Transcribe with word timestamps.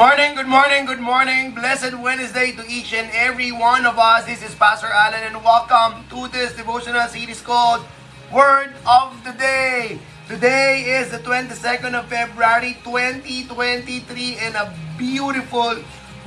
morning, 0.00 0.34
good 0.34 0.48
morning, 0.48 0.86
good 0.86 0.98
morning. 0.98 1.52
Blessed 1.52 1.92
Wednesday 2.00 2.52
to 2.52 2.64
each 2.66 2.94
and 2.94 3.10
every 3.12 3.52
one 3.52 3.84
of 3.84 3.98
us. 3.98 4.24
This 4.24 4.42
is 4.42 4.54
Pastor 4.54 4.86
Allen 4.86 5.20
and 5.28 5.44
welcome 5.44 6.08
to 6.08 6.26
this 6.32 6.56
devotional 6.56 7.06
series 7.06 7.42
called 7.42 7.84
Word 8.32 8.72
of 8.88 9.22
the 9.24 9.32
Day. 9.32 10.00
Today 10.26 10.96
is 10.96 11.10
the 11.10 11.18
22nd 11.18 11.92
of 11.92 12.08
February 12.08 12.78
2023 12.82 14.36
and 14.40 14.56
a 14.56 14.72
beautiful 14.96 15.76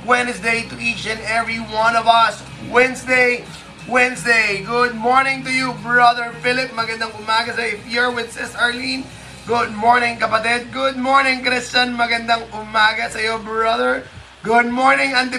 Wednesday 0.06 0.68
to 0.68 0.78
each 0.78 1.08
and 1.08 1.18
every 1.26 1.58
one 1.58 1.96
of 1.96 2.06
us. 2.06 2.46
Wednesday, 2.70 3.44
Wednesday. 3.88 4.62
Good 4.62 4.94
morning 4.94 5.42
to 5.42 5.50
you, 5.50 5.74
Brother 5.82 6.30
Philip. 6.46 6.70
Magandang 6.78 7.10
umaga 7.18 7.58
sa 7.58 7.66
if 7.66 7.82
you're 7.90 8.14
with 8.14 8.30
Sis 8.30 8.54
Arlene. 8.54 9.02
Good 9.44 9.76
morning, 9.76 10.16
kapatid. 10.16 10.72
Good 10.72 10.96
morning, 10.96 11.44
Christian. 11.44 11.92
Magandang 12.00 12.48
umaga 12.56 13.12
sa 13.12 13.20
iyo, 13.20 13.36
brother. 13.44 14.00
Good 14.40 14.72
morning, 14.72 15.12
Auntie. 15.12 15.36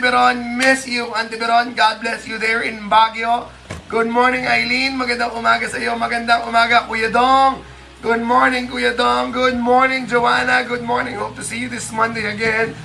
Miss 0.61 0.85
you, 0.85 1.09
Auntie. 1.17 1.41
God 1.41 2.05
bless 2.05 2.29
you 2.29 2.37
there 2.37 2.61
in 2.61 2.85
Baguio. 2.85 3.49
Good 3.89 4.05
morning, 4.05 4.45
Eileen. 4.45 4.93
Magandang 4.93 5.33
umaga 5.33 5.65
sa 5.65 5.81
iyo. 5.81 5.97
Magandang 5.97 6.45
umaga, 6.45 6.85
Kuya 6.85 7.09
Dong. 7.09 7.65
Good 8.05 8.21
morning, 8.21 8.69
Kuya 8.69 8.93
Dong. 8.93 9.33
Good 9.33 9.57
morning, 9.57 10.05
Joanna. 10.05 10.61
Good 10.69 10.85
morning. 10.85 11.17
Hope 11.17 11.33
to 11.41 11.41
see 11.41 11.57
you 11.57 11.65
this 11.65 11.89
Monday 11.89 12.29
again. 12.29 12.77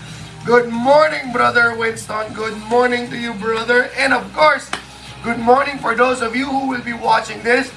Good 0.49 0.73
morning, 0.73 1.37
Brother 1.37 1.77
Winston. 1.77 2.33
Good 2.33 2.57
morning 2.73 3.13
to 3.13 3.17
you, 3.21 3.37
brother. 3.37 3.93
And 3.93 4.17
of 4.17 4.25
course, 4.33 4.73
good 5.21 5.37
morning 5.37 5.77
for 5.85 5.93
those 5.93 6.25
of 6.25 6.33
you 6.33 6.49
who 6.49 6.73
will 6.73 6.81
be 6.81 6.97
watching 6.97 7.45
this 7.45 7.69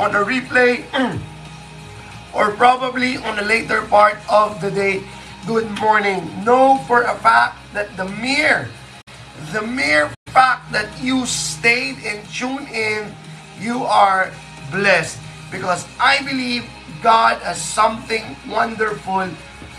on 0.00 0.16
the 0.16 0.24
replay. 0.24 0.88
or 2.36 2.52
probably 2.52 3.16
on 3.16 3.36
the 3.36 3.42
later 3.42 3.80
part 3.88 4.20
of 4.28 4.60
the 4.60 4.70
day. 4.70 5.02
Good 5.46 5.70
morning. 5.80 6.20
Know 6.44 6.76
for 6.86 7.02
a 7.02 7.16
fact 7.16 7.56
that 7.72 7.96
the 7.96 8.04
mere, 8.20 8.68
the 9.52 9.62
mere 9.62 10.12
fact 10.26 10.70
that 10.70 10.86
you 11.00 11.24
stayed 11.24 11.96
and 12.04 12.20
tuned 12.28 12.68
in, 12.68 13.08
you 13.58 13.84
are 13.84 14.30
blessed. 14.70 15.18
Because 15.50 15.88
I 15.98 16.20
believe 16.28 16.68
God 17.02 17.40
has 17.40 17.56
something 17.56 18.36
wonderful 18.46 19.28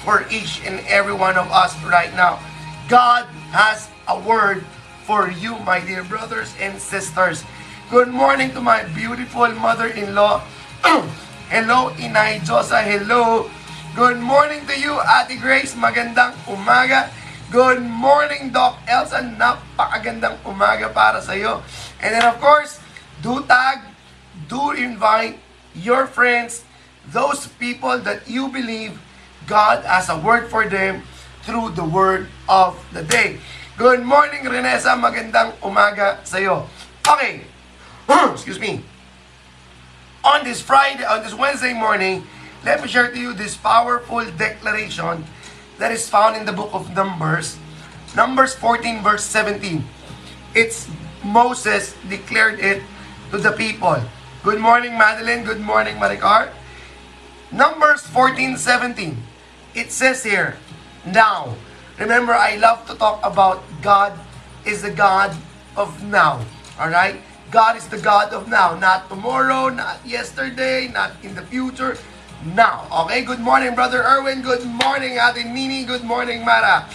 for 0.01 0.25
each 0.31 0.65
and 0.65 0.81
every 0.87 1.13
one 1.13 1.37
of 1.37 1.51
us 1.51 1.77
right 1.83 2.13
now. 2.15 2.41
God 2.89 3.25
has 3.53 3.87
a 4.07 4.17
word 4.17 4.65
for 5.05 5.29
you, 5.29 5.59
my 5.59 5.79
dear 5.79 6.03
brothers 6.03 6.55
and 6.59 6.81
sisters. 6.81 7.43
Good 7.91 8.07
morning 8.07 8.49
to 8.51 8.61
my 8.61 8.83
beautiful 8.97 9.47
mother-in-law. 9.53 10.41
Hello, 11.47 11.95
Inay 11.95 12.43
Josa. 12.43 12.83
Hello. 12.83 13.47
Good 13.95 14.19
morning 14.19 14.67
to 14.67 14.75
you, 14.75 14.99
Ate 14.99 15.39
Grace. 15.39 15.79
Magandang 15.79 16.35
umaga. 16.43 17.07
Good 17.47 17.79
morning, 17.79 18.51
Doc 18.51 18.83
Elsa. 18.83 19.23
Napakagandang 19.23 20.43
umaga 20.43 20.91
para 20.91 21.23
sa 21.23 21.31
iyo. 21.39 21.63
And 22.03 22.19
then, 22.19 22.27
of 22.27 22.43
course, 22.43 22.83
do 23.23 23.47
tag, 23.47 23.79
do 24.51 24.75
invite 24.75 25.39
your 25.71 26.03
friends, 26.03 26.67
those 27.15 27.47
people 27.55 27.95
that 28.03 28.27
you 28.27 28.51
believe 28.51 28.99
God 29.47 29.87
has 29.87 30.11
a 30.11 30.19
word 30.19 30.51
for 30.51 30.67
them 30.67 31.07
through 31.47 31.79
the 31.79 31.87
word 31.87 32.27
of 32.51 32.75
the 32.91 33.07
day. 33.07 33.39
Good 33.79 34.03
morning, 34.03 34.43
Renesa. 34.43 34.99
Magandang 34.99 35.55
umaga 35.63 36.19
sa 36.27 36.43
iyo. 36.43 36.67
Okay. 37.07 37.47
Excuse 38.35 38.59
me 38.59 38.83
on 40.27 40.43
this 40.43 40.59
Friday, 40.59 41.07
on 41.07 41.23
this 41.23 41.33
Wednesday 41.33 41.71
morning, 41.71 42.27
let 42.65 42.83
me 42.83 42.87
share 42.91 43.07
to 43.07 43.17
you 43.17 43.31
this 43.31 43.55
powerful 43.55 44.27
declaration 44.35 45.23
that 45.79 45.91
is 45.95 46.09
found 46.09 46.35
in 46.35 46.43
the 46.43 46.51
book 46.51 46.67
of 46.75 46.91
Numbers, 46.91 47.55
Numbers 48.11 48.53
14, 48.55 48.99
verse 49.03 49.23
17. 49.23 49.87
It's 50.53 50.91
Moses 51.23 51.95
declared 52.11 52.59
it 52.59 52.83
to 53.31 53.37
the 53.37 53.55
people. 53.55 53.95
Good 54.43 54.59
morning, 54.59 54.99
Madeline. 54.99 55.47
Good 55.47 55.63
morning, 55.63 55.95
Maricar. 55.95 56.51
Numbers 57.49 58.03
14, 58.11 58.57
17. 58.57 59.15
It 59.75 59.95
says 59.95 60.27
here, 60.27 60.59
Now, 61.07 61.55
remember, 61.97 62.33
I 62.33 62.57
love 62.57 62.83
to 62.91 62.95
talk 62.99 63.23
about 63.23 63.63
God 63.81 64.11
is 64.65 64.81
the 64.81 64.91
God 64.91 65.31
of 65.77 66.03
now. 66.03 66.43
All 66.79 66.89
right? 66.91 67.15
God 67.51 67.77
is 67.77 67.87
the 67.87 67.97
God 67.97 68.33
of 68.33 68.49
now, 68.49 68.75
not 68.75 69.07
tomorrow, 69.07 69.69
not 69.69 70.05
yesterday, 70.05 70.89
not 70.91 71.11
in 71.23 71.33
the 71.33 71.41
future, 71.43 71.97
now. 72.55 72.87
Okay, 73.05 73.23
good 73.23 73.39
morning, 73.39 73.73
Brother 73.73 74.03
Erwin. 74.03 74.41
Good 74.41 74.65
morning, 74.65 75.17
Ate 75.17 75.45
Nini. 75.47 75.85
Good 75.85 76.03
morning, 76.03 76.43
Mara. 76.43 76.87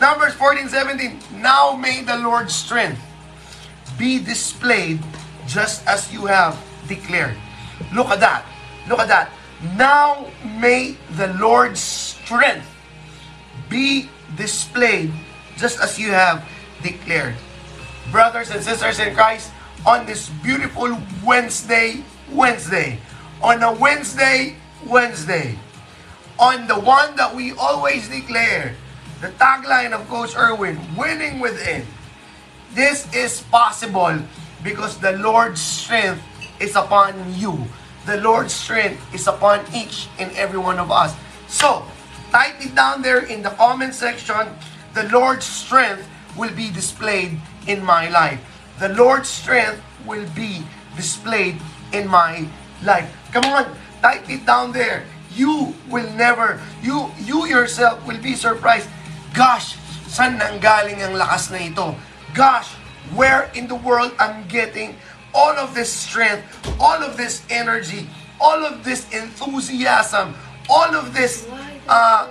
Numbers 0.00 0.34
14, 0.34 0.68
17. 0.68 1.18
Now 1.40 1.76
may 1.76 2.02
the 2.02 2.18
Lord's 2.18 2.54
strength 2.54 3.00
be 3.98 4.18
displayed 4.18 5.00
just 5.46 5.86
as 5.86 6.12
you 6.12 6.26
have 6.26 6.58
declared. 6.88 7.36
Look 7.94 8.08
at 8.08 8.20
that. 8.20 8.44
Look 8.88 8.98
at 8.98 9.08
that. 9.08 9.30
Now 9.76 10.26
may 10.58 10.96
the 11.12 11.32
Lord's 11.34 11.80
strength 11.80 12.66
be 13.68 14.08
displayed 14.36 15.12
just 15.56 15.80
as 15.80 15.98
you 15.98 16.10
have 16.10 16.42
declared. 16.82 17.34
Brothers 18.10 18.50
and 18.50 18.62
sisters 18.62 18.98
in 18.98 19.14
Christ, 19.14 19.52
on 19.86 20.06
this 20.06 20.28
beautiful 20.42 20.98
Wednesday, 21.24 22.04
Wednesday. 22.32 22.98
On 23.42 23.62
a 23.62 23.72
Wednesday, 23.72 24.56
Wednesday. 24.86 25.58
On 26.38 26.66
the 26.66 26.78
one 26.78 27.16
that 27.16 27.34
we 27.34 27.52
always 27.52 28.08
declare, 28.08 28.74
the 29.20 29.28
tagline 29.36 29.92
of 29.92 30.06
Coach 30.08 30.36
Irwin, 30.36 30.78
winning 30.96 31.40
within. 31.40 31.86
This 32.72 33.12
is 33.14 33.40
possible 33.40 34.18
because 34.62 34.98
the 34.98 35.12
Lord's 35.12 35.60
strength 35.60 36.22
is 36.60 36.76
upon 36.76 37.14
you. 37.34 37.64
The 38.06 38.18
Lord's 38.18 38.52
strength 38.52 39.00
is 39.14 39.26
upon 39.26 39.64
each 39.74 40.08
and 40.18 40.32
every 40.36 40.58
one 40.58 40.78
of 40.78 40.90
us. 40.90 41.14
So, 41.48 41.84
type 42.30 42.64
it 42.64 42.74
down 42.74 43.02
there 43.02 43.24
in 43.26 43.42
the 43.42 43.50
comment 43.50 43.94
section. 43.94 44.48
The 44.94 45.04
Lord's 45.08 45.44
strength 45.44 46.08
will 46.36 46.54
be 46.54 46.70
displayed 46.70 47.38
in 47.66 47.84
my 47.84 48.08
life 48.08 48.40
the 48.80 48.88
Lord's 48.96 49.28
strength 49.28 49.84
will 50.08 50.26
be 50.34 50.64
displayed 50.96 51.60
in 51.92 52.08
my 52.08 52.48
life. 52.82 53.12
Come 53.30 53.44
on, 53.44 53.68
type 54.00 54.24
it 54.32 54.48
down 54.48 54.72
there. 54.72 55.04
You 55.36 55.76
will 55.92 56.08
never, 56.16 56.58
you 56.82 57.12
you 57.20 57.46
yourself 57.46 58.00
will 58.08 58.18
be 58.18 58.34
surprised. 58.34 58.88
Gosh, 59.36 59.76
saan 60.08 60.40
nanggaling 60.40 60.98
ang 60.98 61.14
lakas 61.14 61.52
na 61.52 61.60
ito? 61.62 61.94
Gosh, 62.34 62.72
where 63.14 63.52
in 63.54 63.68
the 63.68 63.76
world 63.78 64.10
I'm 64.18 64.48
getting 64.48 64.96
all 65.36 65.54
of 65.54 65.76
this 65.76 65.92
strength, 65.92 66.42
all 66.80 66.98
of 67.04 67.14
this 67.14 67.46
energy, 67.46 68.08
all 68.40 68.64
of 68.64 68.82
this 68.82 69.06
enthusiasm, 69.14 70.34
all 70.66 70.90
of 70.96 71.14
this, 71.14 71.46
uh, 71.86 72.26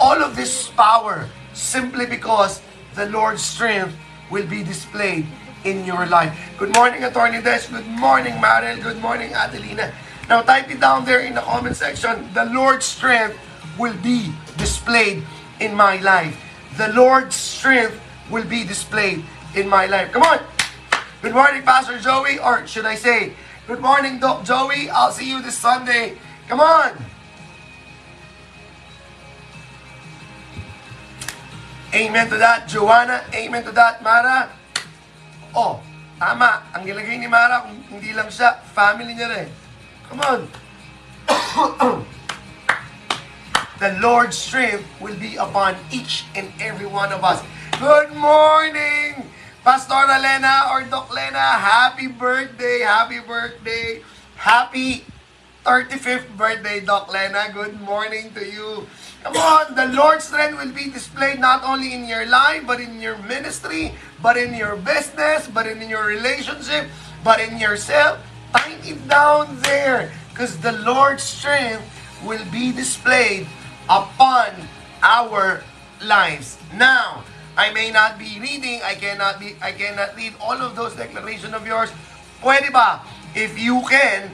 all 0.00 0.18
of 0.18 0.34
this 0.34 0.72
power, 0.74 1.28
simply 1.54 2.08
because 2.08 2.64
the 2.98 3.06
Lord's 3.14 3.44
strength 3.44 3.94
will 4.32 4.48
be 4.48 4.66
displayed 4.66 5.28
in 5.64 5.84
your 5.84 6.06
life. 6.06 6.36
Good 6.58 6.74
morning, 6.74 7.04
Attorney 7.04 7.42
Des. 7.42 7.66
Good 7.70 7.86
morning, 7.86 8.34
Maril. 8.40 8.82
Good 8.82 9.00
morning, 9.00 9.32
Adelina. 9.34 9.92
Now, 10.28 10.42
type 10.42 10.70
it 10.70 10.80
down 10.80 11.04
there 11.04 11.20
in 11.20 11.34
the 11.34 11.40
comment 11.40 11.76
section. 11.76 12.28
The 12.34 12.44
Lord's 12.46 12.84
strength 12.84 13.38
will 13.78 13.96
be 14.02 14.32
displayed 14.56 15.24
in 15.60 15.74
my 15.74 15.96
life. 15.98 16.36
The 16.76 16.88
Lord's 16.92 17.34
strength 17.34 17.98
will 18.30 18.44
be 18.44 18.64
displayed 18.64 19.24
in 19.54 19.68
my 19.68 19.86
life. 19.86 20.12
Come 20.12 20.22
on. 20.22 20.40
Good 21.22 21.32
morning, 21.32 21.62
Pastor 21.62 21.98
Joey. 21.98 22.38
Or 22.38 22.66
should 22.66 22.86
I 22.86 22.94
say, 22.94 23.32
good 23.66 23.80
morning, 23.80 24.20
Doc 24.20 24.44
Joey. 24.44 24.90
I'll 24.90 25.12
see 25.12 25.28
you 25.28 25.42
this 25.42 25.56
Sunday. 25.56 26.18
Come 26.48 26.60
on. 26.60 26.92
Amen 31.94 32.28
to 32.28 32.36
that, 32.36 32.68
Joanna. 32.68 33.24
Amen 33.34 33.64
to 33.64 33.72
that, 33.72 34.02
Mara. 34.02 34.50
Oh, 35.58 35.82
tama. 36.22 36.62
Ang 36.70 36.86
nilagay 36.86 37.18
ni 37.18 37.26
Mara, 37.26 37.66
hindi 37.66 38.14
lang 38.14 38.30
siya, 38.30 38.62
family 38.62 39.10
niya 39.10 39.26
rin. 39.26 39.50
Come 40.06 40.22
on. 40.22 40.40
the 43.82 43.98
Lord's 43.98 44.38
strength 44.38 44.86
will 45.02 45.18
be 45.18 45.34
upon 45.34 45.74
each 45.90 46.30
and 46.38 46.54
every 46.62 46.86
one 46.86 47.10
of 47.10 47.26
us. 47.26 47.42
Good 47.74 48.14
morning, 48.14 49.26
Pastor 49.66 50.06
Lena 50.06 50.70
or 50.70 50.86
Doc 50.86 51.10
Lena. 51.10 51.58
Happy 51.58 52.06
birthday, 52.06 52.86
happy 52.86 53.18
birthday, 53.18 54.06
happy 54.38 55.02
35th 55.68 56.24
birthday, 56.40 56.80
Doc 56.80 57.12
Lena. 57.12 57.52
Good 57.52 57.76
morning 57.84 58.32
to 58.32 58.40
you. 58.40 58.88
Come 59.20 59.36
on, 59.36 59.76
the 59.76 59.92
Lord's 59.92 60.24
strength 60.24 60.56
will 60.56 60.72
be 60.72 60.88
displayed 60.88 61.36
not 61.36 61.60
only 61.60 61.92
in 61.92 62.08
your 62.08 62.24
life, 62.24 62.64
but 62.64 62.80
in 62.80 62.96
your 63.04 63.20
ministry, 63.28 63.92
but 64.24 64.40
in 64.40 64.56
your 64.56 64.80
business, 64.80 65.44
but 65.44 65.68
in 65.68 65.84
your 65.84 66.08
relationship, 66.08 66.88
but 67.20 67.36
in 67.36 67.60
yourself. 67.60 68.16
Type 68.56 68.80
it 68.80 68.96
down 69.12 69.60
there 69.68 70.08
because 70.32 70.56
the 70.56 70.72
Lord's 70.88 71.20
strength 71.20 71.84
will 72.24 72.48
be 72.48 72.72
displayed 72.72 73.44
upon 73.92 74.56
our 75.04 75.60
lives. 76.00 76.56
Now, 76.72 77.28
I 77.60 77.76
may 77.76 77.92
not 77.92 78.16
be 78.16 78.40
reading, 78.40 78.80
I 78.80 78.96
cannot 78.96 79.36
be 79.36 79.52
I 79.60 79.76
cannot 79.76 80.16
read 80.16 80.32
all 80.40 80.56
of 80.56 80.72
those 80.72 80.96
declaration 80.96 81.52
of 81.52 81.68
yours. 81.68 81.92
Pwede 82.40 82.72
ba? 82.72 83.04
If 83.36 83.60
you 83.60 83.84
can, 83.84 84.32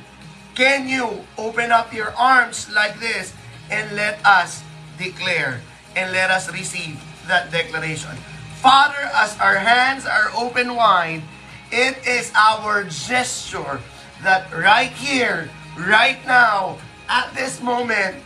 can 0.54 0.88
you 0.88 1.24
open 1.36 1.72
up 1.72 1.92
your 1.92 2.14
arms 2.14 2.70
like 2.70 2.98
this 3.00 3.34
and 3.70 3.96
let 3.96 4.24
us 4.24 4.62
declare 4.98 5.60
and 5.96 6.12
let 6.12 6.30
us 6.30 6.52
receive 6.52 7.02
that 7.26 7.50
declaration. 7.50 8.16
Father, 8.60 9.10
as 9.14 9.38
our 9.40 9.56
hands 9.56 10.06
are 10.06 10.30
open 10.36 10.74
wide, 10.74 11.22
it 11.70 12.06
is 12.06 12.32
our 12.34 12.84
gesture 12.84 13.80
that 14.22 14.50
right 14.52 14.90
here, 14.90 15.50
right 15.78 16.18
now, 16.26 16.78
at 17.08 17.34
this 17.34 17.60
moment, 17.60 18.16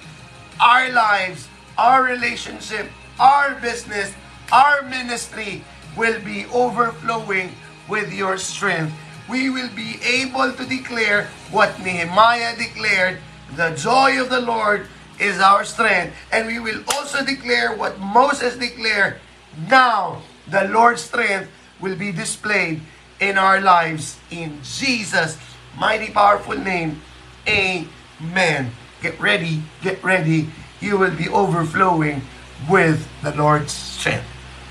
our 0.60 0.90
lives, 0.92 1.48
our 1.76 2.04
relationship, 2.04 2.88
our 3.18 3.54
business, 3.56 4.14
our 4.52 4.82
ministry 4.82 5.64
will 5.96 6.20
be 6.20 6.46
overflowing 6.52 7.50
with 7.88 8.12
your 8.12 8.36
strength. 8.36 8.92
We 9.28 9.50
will 9.50 9.68
be 9.76 10.00
able 10.02 10.52
to 10.52 10.64
declare 10.64 11.28
what 11.50 11.78
Nehemiah 11.80 12.56
declared, 12.56 13.18
the 13.56 13.70
joy 13.76 14.20
of 14.20 14.30
the 14.30 14.40
Lord 14.40 14.88
is 15.20 15.40
our 15.40 15.64
strength. 15.64 16.16
And 16.32 16.46
we 16.46 16.58
will 16.58 16.82
also 16.94 17.24
declare 17.24 17.76
what 17.76 17.98
Moses 17.98 18.56
declared, 18.56 19.20
now 19.68 20.22
the 20.48 20.64
Lord's 20.64 21.02
strength 21.02 21.50
will 21.80 21.96
be 21.96 22.12
displayed 22.12 22.80
in 23.20 23.36
our 23.36 23.60
lives 23.60 24.18
in 24.30 24.58
Jesus' 24.62 25.36
mighty 25.76 26.10
powerful 26.10 26.56
name. 26.56 27.02
Amen. 27.46 28.70
Get 29.02 29.18
ready, 29.20 29.62
get 29.82 30.02
ready. 30.02 30.48
You 30.80 30.98
will 30.98 31.14
be 31.14 31.28
overflowing 31.28 32.22
with 32.68 33.08
the 33.22 33.34
Lord's 33.34 33.72
strength. 33.72 34.26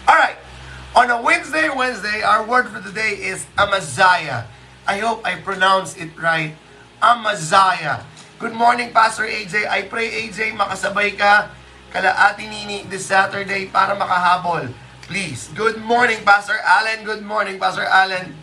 All 0.07 0.15
right. 0.15 0.35
On 0.97 1.05
a 1.13 1.21
Wednesday, 1.21 1.69
Wednesday, 1.69 2.25
our 2.25 2.41
word 2.41 2.73
for 2.73 2.81
today 2.81 3.21
is 3.21 3.45
Amaziah. 3.53 4.49
I 4.89 4.97
hope 4.97 5.21
I 5.29 5.37
pronounce 5.37 5.93
it 5.93 6.09
right. 6.17 6.57
Amaziah. 7.05 8.01
Good 8.41 8.57
morning, 8.57 8.89
Pastor 8.89 9.29
AJ. 9.29 9.69
I 9.69 9.85
pray, 9.85 10.09
AJ, 10.09 10.57
makasabay 10.57 11.13
ka 11.13 11.53
kala 11.93 12.17
Ate 12.17 12.49
Nini 12.49 12.89
this 12.89 13.05
Saturday 13.05 13.69
para 13.69 13.93
makahabol. 13.93 14.73
Please. 15.05 15.53
Good 15.53 15.77
morning, 15.85 16.17
Pastor 16.25 16.57
Allen. 16.65 17.05
Good 17.05 17.21
morning, 17.21 17.61
Pastor 17.61 17.85
Allen. 17.85 18.33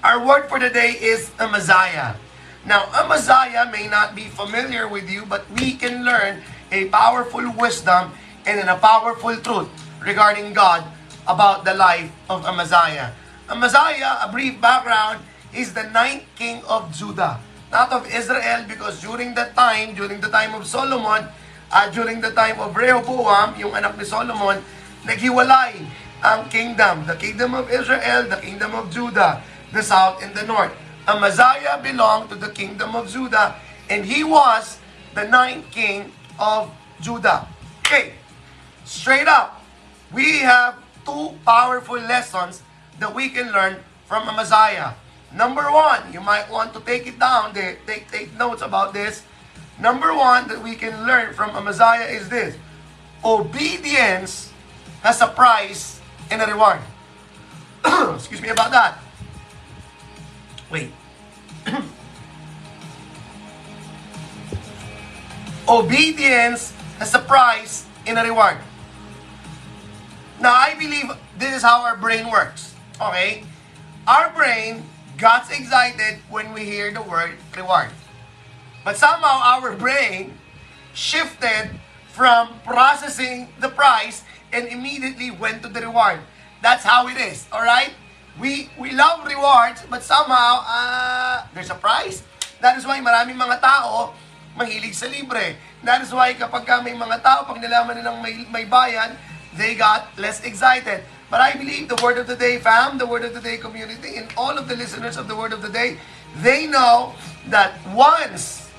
Our 0.00 0.24
word 0.24 0.48
for 0.48 0.56
today 0.56 0.96
is 0.96 1.28
Amaziah. 1.36 2.16
Now, 2.64 2.88
Amaziah 2.96 3.68
may 3.68 3.92
not 3.92 4.16
be 4.16 4.32
familiar 4.32 4.88
with 4.88 5.04
you, 5.12 5.28
but 5.28 5.44
we 5.60 5.76
can 5.76 6.00
learn 6.00 6.40
a 6.72 6.88
powerful 6.88 7.44
wisdom 7.60 8.16
and 8.48 8.56
a 8.72 8.80
powerful 8.80 9.36
truth 9.44 9.68
regarding 10.00 10.56
God 10.56 10.95
about 11.26 11.66
the 11.66 11.74
life 11.74 12.10
of 12.30 12.46
Amaziah. 12.46 13.12
Amaziah, 13.50 14.22
a 14.22 14.30
brief 14.30 14.60
background, 14.60 15.20
is 15.54 15.74
the 15.74 15.84
ninth 15.90 16.24
king 16.34 16.62
of 16.66 16.90
Judah, 16.94 17.38
not 17.70 17.92
of 17.92 18.06
Israel, 18.10 18.64
because 18.66 19.00
during 19.00 19.34
that 19.34 19.54
time, 19.54 19.94
during 19.94 20.20
the 20.20 20.30
time 20.30 20.54
of 20.54 20.66
Solomon, 20.66 21.26
uh, 21.70 21.90
during 21.90 22.20
the 22.20 22.30
time 22.30 22.58
of 22.60 22.74
Rehoboam, 22.74 23.54
yung 23.58 23.74
anak 23.74 23.98
ni 23.98 24.04
Solomon, 24.04 24.62
naghiwalay 25.06 25.86
ang 26.22 26.48
kingdom, 26.48 27.06
the 27.06 27.16
kingdom 27.16 27.54
of 27.54 27.70
Israel, 27.70 28.26
the 28.26 28.40
kingdom 28.42 28.74
of 28.74 28.90
Judah, 28.90 29.42
the 29.72 29.82
south 29.82 30.22
and 30.22 30.34
the 30.34 30.46
north. 30.46 30.72
Amaziah 31.06 31.78
belonged 31.82 32.30
to 32.30 32.36
the 32.36 32.50
kingdom 32.50 32.94
of 32.94 33.06
Judah, 33.06 33.54
and 33.90 34.02
he 34.02 34.26
was 34.26 34.78
the 35.14 35.22
ninth 35.26 35.70
king 35.70 36.10
of 36.38 36.70
Judah. 36.98 37.46
Okay, 37.86 38.18
straight 38.82 39.30
up, 39.30 39.62
we 40.10 40.42
have 40.42 40.74
two 41.06 41.32
powerful 41.46 41.96
lessons 41.96 42.62
that 42.98 43.14
we 43.14 43.30
can 43.30 43.52
learn 43.52 43.78
from 44.06 44.28
Amaziah. 44.28 44.94
Number 45.32 45.70
one, 45.70 46.12
you 46.12 46.20
might 46.20 46.50
want 46.50 46.74
to 46.74 46.80
take 46.80 47.06
it 47.06 47.18
down, 47.18 47.54
take, 47.54 47.86
take 47.86 48.36
notes 48.36 48.62
about 48.62 48.92
this. 48.92 49.22
Number 49.78 50.12
one 50.14 50.48
that 50.48 50.62
we 50.62 50.74
can 50.74 51.06
learn 51.06 51.34
from 51.34 51.50
Amaziah 51.54 52.08
is 52.10 52.28
this. 52.28 52.56
Obedience 53.24 54.52
has 55.02 55.20
a 55.20 55.28
price 55.28 56.00
and 56.30 56.42
a 56.42 56.46
reward. 56.46 56.80
Excuse 58.14 58.40
me 58.40 58.48
about 58.48 58.70
that. 58.72 58.98
Wait. 60.70 60.90
Obedience 65.68 66.72
has 66.98 67.14
a 67.14 67.18
price 67.18 67.86
and 68.06 68.18
a 68.18 68.22
reward. 68.22 68.58
Now, 70.40 70.52
I 70.52 70.74
believe 70.74 71.08
this 71.38 71.56
is 71.56 71.62
how 71.62 71.82
our 71.82 71.96
brain 71.96 72.30
works. 72.30 72.74
Okay? 73.00 73.44
Our 74.06 74.30
brain 74.32 74.84
gets 75.16 75.50
excited 75.50 76.20
when 76.28 76.52
we 76.52 76.64
hear 76.64 76.92
the 76.92 77.02
word 77.02 77.36
reward. 77.56 77.88
But 78.84 78.96
somehow 78.96 79.40
our 79.42 79.72
brain 79.74 80.38
shifted 80.94 81.80
from 82.12 82.60
processing 82.64 83.48
the 83.60 83.68
price 83.68 84.24
and 84.52 84.68
immediately 84.68 85.30
went 85.30 85.62
to 85.62 85.68
the 85.68 85.80
reward. 85.80 86.20
That's 86.62 86.84
how 86.84 87.08
it 87.08 87.16
is, 87.20 87.44
all 87.52 87.64
right? 87.64 87.92
We 88.40 88.68
we 88.76 88.92
love 88.92 89.24
rewards, 89.24 89.84
but 89.88 90.04
somehow 90.04 90.64
uh, 90.64 91.48
there's 91.52 91.72
a 91.72 91.76
price. 91.76 92.22
That 92.60 92.76
is 92.76 92.84
why 92.84 93.00
maraming 93.00 93.36
mga 93.36 93.60
tao 93.60 94.12
mahilig 94.56 94.96
sa 94.96 95.08
libre. 95.08 95.56
That 95.84 96.00
is 96.00 96.12
why 96.12 96.32
kapag 96.32 96.64
ka 96.64 96.80
may 96.80 96.96
mga 96.96 97.20
tao, 97.20 97.44
pag 97.44 97.60
nalaman 97.60 98.00
nilang 98.00 98.18
may, 98.24 98.48
may 98.48 98.64
bayan, 98.64 99.16
they 99.56 99.74
got 99.74 100.16
less 100.18 100.44
excited. 100.44 101.02
But 101.30 101.40
I 101.40 101.54
believe 101.54 101.88
the 101.88 101.98
word 102.02 102.18
of 102.18 102.26
the 102.26 102.36
day, 102.36 102.58
fam, 102.58 102.98
the 102.98 103.06
word 103.06 103.24
of 103.24 103.34
the 103.34 103.40
day 103.40 103.56
community, 103.56 104.16
and 104.16 104.28
all 104.36 104.56
of 104.56 104.68
the 104.68 104.76
listeners 104.76 105.16
of 105.16 105.26
the 105.26 105.34
word 105.34 105.52
of 105.52 105.62
the 105.62 105.68
day, 105.68 105.98
they 106.38 106.66
know 106.66 107.14
that 107.48 107.74
once 107.94 108.70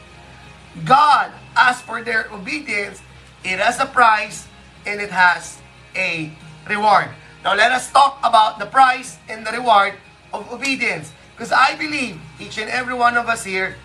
God 0.85 1.31
asks 1.55 1.81
for 1.81 2.01
their 2.03 2.31
obedience, 2.31 3.01
it 3.43 3.59
has 3.59 3.79
a 3.79 3.85
price 3.85 4.47
and 4.85 5.01
it 5.01 5.09
has 5.09 5.59
a 5.95 6.31
reward. 6.69 7.09
Now 7.43 7.55
let 7.55 7.71
us 7.71 7.91
talk 7.91 8.19
about 8.23 8.59
the 8.59 8.65
price 8.65 9.17
and 9.27 9.45
the 9.45 9.51
reward 9.51 9.95
of 10.33 10.51
obedience. 10.51 11.11
Because 11.35 11.51
I 11.51 11.75
believe 11.75 12.19
each 12.39 12.57
and 12.57 12.69
every 12.69 12.93
one 12.93 13.17
of 13.17 13.27
us 13.27 13.43
here, 13.43 13.75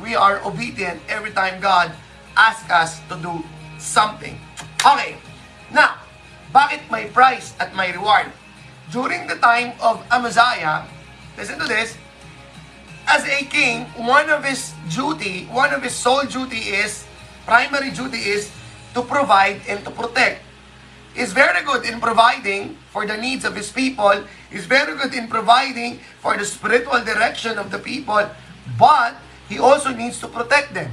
we 0.00 0.14
are 0.14 0.44
obedient 0.44 1.00
every 1.08 1.30
time 1.30 1.60
God 1.60 1.92
asks 2.36 2.70
us 2.70 3.00
to 3.08 3.16
do 3.20 3.44
something. 3.78 4.38
Okay, 4.84 5.16
now, 5.72 5.96
bakit 6.56 6.88
may 6.88 7.04
price 7.12 7.52
at 7.60 7.76
may 7.76 7.92
reward? 7.92 8.32
During 8.88 9.28
the 9.28 9.36
time 9.36 9.76
of 9.84 10.00
Amaziah, 10.08 10.88
listen 11.36 11.60
to 11.60 11.68
this, 11.68 12.00
as 13.04 13.28
a 13.28 13.44
king, 13.44 13.84
one 14.00 14.32
of 14.32 14.40
his 14.40 14.72
duty, 14.88 15.44
one 15.52 15.76
of 15.76 15.84
his 15.84 15.92
sole 15.92 16.24
duty 16.24 16.72
is, 16.72 17.04
primary 17.44 17.92
duty 17.92 18.32
is 18.32 18.48
to 18.96 19.04
provide 19.04 19.60
and 19.68 19.84
to 19.84 19.92
protect. 19.92 20.40
He's 21.12 21.36
very 21.36 21.60
good 21.64 21.84
in 21.84 22.00
providing 22.00 22.76
for 22.88 23.04
the 23.04 23.16
needs 23.16 23.44
of 23.44 23.56
his 23.56 23.72
people. 23.72 24.24
He's 24.48 24.64
very 24.64 24.96
good 24.96 25.12
in 25.12 25.28
providing 25.28 26.00
for 26.20 26.36
the 26.36 26.44
spiritual 26.44 27.00
direction 27.04 27.56
of 27.56 27.72
the 27.72 27.80
people. 27.80 28.20
But 28.76 29.16
he 29.48 29.56
also 29.56 29.96
needs 29.96 30.20
to 30.20 30.28
protect 30.28 30.74
them. 30.76 30.92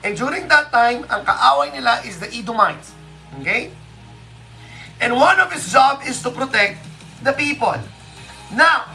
And 0.00 0.16
during 0.16 0.48
that 0.48 0.72
time, 0.72 1.04
ang 1.12 1.28
kaaway 1.28 1.76
nila 1.76 2.00
is 2.08 2.16
the 2.16 2.32
Edomites. 2.32 2.96
Okay? 3.40 3.68
And 5.00 5.16
one 5.16 5.40
of 5.40 5.52
his 5.52 5.72
job 5.72 6.04
is 6.04 6.22
to 6.22 6.30
protect 6.30 6.84
the 7.24 7.32
people. 7.32 7.76
Now, 8.52 8.92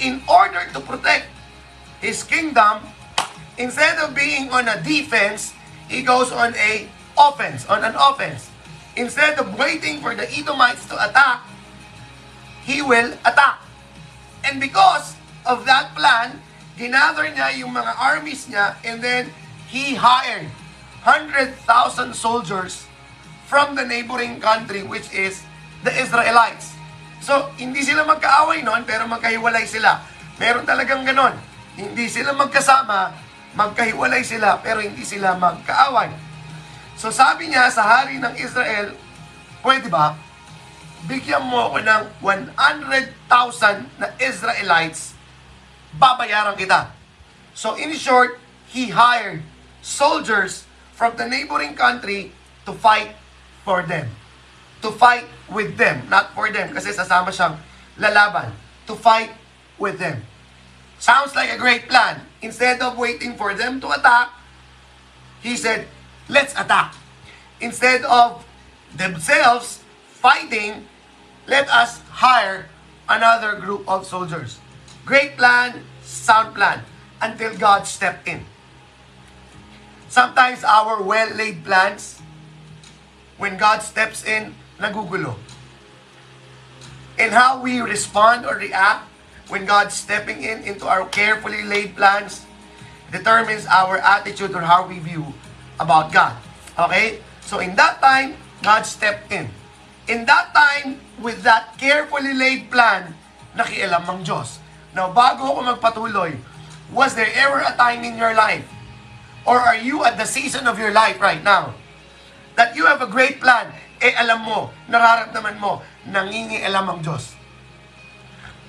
in 0.00 0.22
order 0.26 0.66
to 0.74 0.80
protect 0.80 1.30
his 2.02 2.22
kingdom, 2.22 2.82
instead 3.56 3.98
of 3.98 4.14
being 4.14 4.50
on 4.50 4.66
a 4.66 4.82
defense, 4.82 5.54
he 5.88 6.02
goes 6.02 6.32
on 6.32 6.54
a 6.58 6.88
offense, 7.16 7.66
on 7.66 7.84
an 7.84 7.94
offense. 7.94 8.50
Instead 8.96 9.38
of 9.38 9.58
waiting 9.58 10.00
for 10.00 10.14
the 10.14 10.26
Edomites 10.30 10.86
to 10.90 10.98
attack, 10.98 11.42
he 12.66 12.82
will 12.82 13.14
attack. 13.22 13.62
And 14.44 14.60
because 14.60 15.14
of 15.46 15.64
that 15.66 15.94
plan, 15.94 16.42
ginather 16.74 17.30
niya 17.30 17.54
yung 17.58 17.70
mga 17.70 17.94
armies 17.94 18.50
niya 18.50 18.74
and 18.82 18.98
then 18.98 19.30
he 19.70 19.94
hired 19.94 20.50
100,000 21.06 21.54
soldiers 22.14 22.86
from 23.46 23.76
the 23.76 23.84
neighboring 23.84 24.40
country 24.40 24.82
which 24.84 25.08
is 25.12 25.44
the 25.84 25.92
Israelites. 25.92 26.72
So, 27.24 27.52
hindi 27.56 27.80
sila 27.80 28.04
magkaaway 28.04 28.60
noon 28.60 28.84
pero 28.84 29.08
magkahiwalay 29.08 29.64
sila. 29.64 30.04
Meron 30.36 30.68
talagang 30.68 31.06
ganon. 31.08 31.32
Hindi 31.74 32.06
sila 32.06 32.36
magkasama, 32.36 33.14
magkahiwalay 33.54 34.22
sila 34.22 34.58
pero 34.62 34.82
hindi 34.82 35.02
sila 35.06 35.38
magkaaway. 35.38 36.10
So 36.94 37.10
sabi 37.10 37.50
niya 37.50 37.70
sa 37.74 37.82
hari 37.82 38.22
ng 38.22 38.34
Israel, 38.38 38.94
pwede 39.66 39.90
ba? 39.90 40.14
Bigyan 41.10 41.42
mo 41.42 41.70
ako 41.70 41.78
ng 41.82 42.02
100,000 42.22 44.00
na 44.00 44.08
Israelites, 44.22 45.12
babayaran 45.98 46.54
kita. 46.54 46.94
So 47.52 47.74
in 47.74 47.92
short, 47.98 48.38
he 48.70 48.94
hired 48.94 49.42
soldiers 49.82 50.64
from 50.94 51.18
the 51.18 51.26
neighboring 51.26 51.74
country 51.74 52.30
to 52.64 52.72
fight 52.72 53.18
for 53.64 53.82
them. 53.82 54.08
to 54.84 54.92
fight 54.92 55.24
with 55.48 55.80
them. 55.80 56.04
Not 56.12 56.36
for 56.36 56.52
them, 56.52 56.68
kasi 56.76 56.92
sasama 56.92 57.32
siyang 57.32 57.56
lalaban. 57.96 58.52
To 58.84 58.92
fight 58.92 59.32
with 59.80 59.96
them. 59.96 60.20
Sounds 61.00 61.32
like 61.32 61.48
a 61.48 61.56
great 61.56 61.88
plan. 61.88 62.20
Instead 62.44 62.84
of 62.84 63.00
waiting 63.00 63.32
for 63.40 63.56
them 63.56 63.80
to 63.80 63.88
attack, 63.88 64.28
he 65.40 65.56
said, 65.56 65.88
let's 66.28 66.52
attack. 66.52 66.92
Instead 67.64 68.04
of 68.04 68.44
themselves 68.92 69.80
fighting, 70.20 70.84
let 71.48 71.64
us 71.72 72.04
hire 72.12 72.68
another 73.08 73.56
group 73.56 73.88
of 73.88 74.04
soldiers. 74.04 74.60
Great 75.08 75.40
plan, 75.40 75.80
sound 76.04 76.52
plan, 76.52 76.84
until 77.20 77.56
God 77.56 77.88
stepped 77.88 78.28
in. 78.28 78.44
Sometimes 80.08 80.64
our 80.64 81.02
well-laid 81.02 81.64
plans, 81.64 82.20
when 83.38 83.56
God 83.56 83.82
steps 83.82 84.24
in, 84.24 84.54
nagugulo. 84.78 85.36
And 87.18 87.32
how 87.32 87.62
we 87.62 87.80
respond 87.80 88.46
or 88.46 88.56
react 88.56 89.06
when 89.48 89.66
God's 89.66 89.94
stepping 89.94 90.42
in 90.42 90.62
into 90.64 90.86
our 90.86 91.06
carefully 91.08 91.62
laid 91.62 91.94
plans 91.94 92.46
determines 93.12 93.66
our 93.66 93.98
attitude 93.98 94.50
or 94.54 94.62
how 94.62 94.86
we 94.86 94.98
view 94.98 95.22
about 95.78 96.10
God. 96.10 96.34
Okay? 96.78 97.22
So 97.40 97.60
in 97.60 97.76
that 97.76 98.02
time, 98.02 98.34
God 98.62 98.82
stepped 98.82 99.30
in. 99.30 99.46
In 100.08 100.26
that 100.26 100.52
time, 100.52 101.00
with 101.22 101.42
that 101.46 101.78
carefully 101.78 102.34
laid 102.34 102.70
plan, 102.70 103.14
nakialam 103.54 104.04
ang 104.08 104.20
Diyos. 104.26 104.58
Now, 104.92 105.14
bago 105.14 105.54
ako 105.54 105.60
magpatuloy, 105.74 106.34
was 106.90 107.14
there 107.14 107.30
ever 107.34 107.62
a 107.62 107.74
time 107.74 108.02
in 108.04 108.18
your 108.18 108.34
life, 108.34 108.66
or 109.46 109.58
are 109.58 109.78
you 109.78 110.04
at 110.04 110.18
the 110.18 110.26
season 110.26 110.66
of 110.66 110.78
your 110.78 110.92
life 110.92 111.20
right 111.20 111.42
now, 111.42 111.74
that 112.54 112.74
you 112.74 112.86
have 112.86 113.02
a 113.02 113.10
great 113.10 113.40
plan, 113.40 113.70
eh 113.98 114.14
alam 114.14 114.46
mo, 114.46 114.70
nararamdaman 114.86 115.58
mo, 115.58 115.82
nangingialam 116.06 116.86
ang 116.86 117.00
Diyos. 117.02 117.34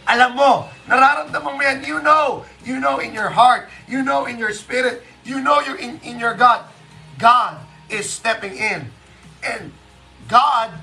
Alam 0.06 0.38
mo, 0.38 0.52
nararamdaman 0.86 1.52
mo 1.58 1.62
yan, 1.62 1.82
you 1.82 1.98
know, 2.02 2.46
you 2.62 2.78
know 2.78 3.02
in 3.02 3.14
your 3.14 3.34
heart, 3.34 3.70
you 3.90 4.06
know 4.06 4.30
in 4.30 4.38
your 4.38 4.54
spirit, 4.54 5.02
you 5.26 5.42
know 5.42 5.62
you're 5.66 5.82
in, 5.82 5.98
in 6.06 6.22
your 6.22 6.38
God. 6.38 6.66
God 7.18 7.58
is 7.90 8.10
stepping 8.10 8.54
in. 8.58 8.94
And 9.42 9.74
God 10.28 10.74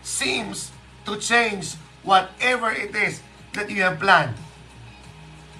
seems 0.00 0.72
to 1.04 1.16
change 1.16 1.76
whatever 2.04 2.72
it 2.72 2.94
is 2.94 3.20
that 3.52 3.68
you 3.68 3.82
have 3.82 4.00
planned. 4.00 4.36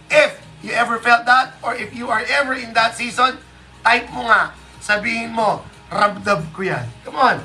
If 0.08 0.40
you 0.62 0.72
ever 0.72 0.98
felt 0.98 1.26
that, 1.26 1.56
or 1.62 1.74
if 1.74 1.92
you 1.92 2.08
are 2.08 2.22
ever 2.28 2.54
in 2.54 2.72
that 2.72 2.96
season, 2.96 3.38
type 3.84 4.08
mo 4.12 4.28
nga, 4.28 4.54
sabihin 4.80 5.32
mo, 5.32 5.64
ramdam 5.90 6.40
ko 6.50 6.60
yan. 6.66 6.86
Come 7.06 7.18
on. 7.18 7.38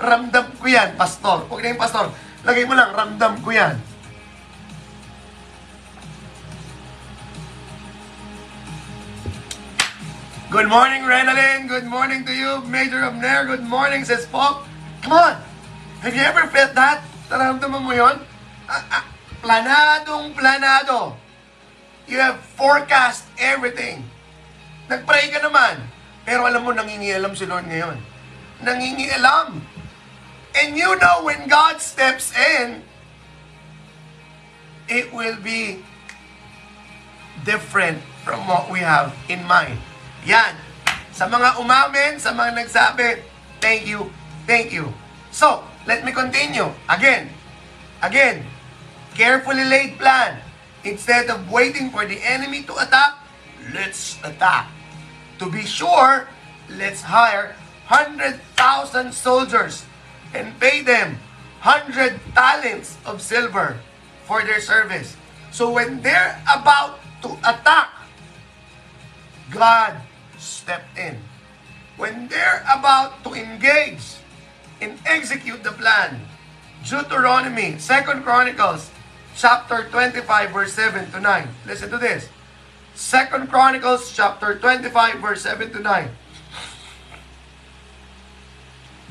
ramdam 0.00 0.48
ko 0.56 0.64
yan, 0.64 0.96
pastor. 0.96 1.44
Huwag 1.46 1.60
na 1.60 1.76
yung 1.76 1.80
pastor. 1.80 2.08
Lagay 2.40 2.64
mo 2.64 2.72
lang, 2.72 2.96
ramdam 2.96 3.36
ko 3.44 3.52
yan. 3.52 3.76
Good 10.50 10.66
morning, 10.66 11.06
Renalyn. 11.06 11.70
Good 11.70 11.86
morning 11.86 12.26
to 12.26 12.34
you, 12.34 12.64
Major 12.66 13.06
of 13.06 13.14
Nair. 13.14 13.46
Good 13.46 13.62
morning, 13.62 14.02
says 14.02 14.26
Pop. 14.26 14.66
Come 15.04 15.14
on. 15.14 15.38
Have 16.02 16.16
you 16.16 16.24
ever 16.26 16.48
felt 16.50 16.74
that? 16.74 17.06
Naramdaman 17.30 17.86
mo 17.86 17.92
yun? 17.94 18.18
Ah, 18.66 18.82
ah, 18.90 19.06
planadong 19.44 20.34
planado. 20.34 21.14
You 22.10 22.18
have 22.18 22.42
forecast 22.58 23.30
everything. 23.38 24.02
Nagpray 24.90 25.30
ka 25.30 25.38
naman. 25.38 25.86
Pero 26.24 26.44
alam 26.46 26.62
mo, 26.62 26.70
nangingialam 26.70 27.32
si 27.32 27.44
Lord 27.48 27.66
ngayon. 27.66 27.96
Nangingialam. 28.60 29.60
And 30.50 30.74
you 30.74 30.98
know 30.98 31.22
when 31.24 31.46
God 31.46 31.78
steps 31.78 32.34
in, 32.34 32.82
it 34.90 35.14
will 35.14 35.38
be 35.38 35.80
different 37.46 38.02
from 38.26 38.44
what 38.50 38.68
we 38.68 38.82
have 38.82 39.14
in 39.30 39.46
mind. 39.46 39.78
Yan. 40.26 40.58
Sa 41.14 41.30
mga 41.30 41.62
umamin, 41.62 42.18
sa 42.18 42.34
mga 42.34 42.64
nagsabi, 42.64 43.22
thank 43.62 43.86
you, 43.86 44.10
thank 44.44 44.74
you. 44.74 44.90
So, 45.30 45.62
let 45.86 46.02
me 46.02 46.10
continue. 46.12 46.68
Again, 46.90 47.30
again, 48.02 48.44
carefully 49.14 49.64
laid 49.64 49.96
plan. 49.96 50.42
Instead 50.82 51.28
of 51.28 51.44
waiting 51.52 51.92
for 51.92 52.08
the 52.08 52.16
enemy 52.24 52.64
to 52.64 52.72
attack, 52.80 53.20
let's 53.72 54.16
attack. 54.24 54.79
To 55.40 55.48
be 55.48 55.64
sure, 55.64 56.28
let's 56.76 57.00
hire 57.00 57.56
100,000 57.88 58.44
soldiers 59.08 59.88
and 60.36 60.52
pay 60.60 60.84
them 60.84 61.16
100 61.64 62.20
talents 62.36 63.00
of 63.08 63.24
silver 63.24 63.80
for 64.28 64.44
their 64.44 64.60
service. 64.60 65.16
So 65.50 65.72
when 65.72 66.04
they're 66.04 66.36
about 66.44 67.00
to 67.24 67.40
attack, 67.40 67.88
God 69.48 69.96
stepped 70.36 70.92
in. 71.00 71.16
When 71.96 72.28
they're 72.28 72.60
about 72.68 73.24
to 73.24 73.32
engage 73.32 74.20
and 74.84 75.00
execute 75.06 75.64
the 75.64 75.72
plan, 75.72 76.20
Deuteronomy, 76.84 77.80
2nd 77.80 78.24
Chronicles, 78.24 78.92
chapter 79.34 79.88
25, 79.88 80.50
verse 80.52 80.72
7 80.74 81.10
to 81.12 81.20
9. 81.20 81.48
Listen 81.64 81.88
to 81.88 81.96
this. 81.96 82.28
2nd 82.94 83.48
Chronicles, 83.48 84.12
chapter 84.14 84.58
25, 84.58 85.20
verse 85.20 85.42
7 85.42 85.72
to 85.72 85.80
9. 85.80 86.10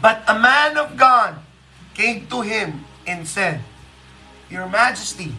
But 0.01 0.23
a 0.27 0.39
man 0.39 0.77
of 0.77 0.95
God 0.95 1.35
came 1.93 2.27
to 2.27 2.41
him 2.41 2.85
and 3.05 3.27
said, 3.27 3.59
Your 4.49 4.67
Majesty, 4.67 5.35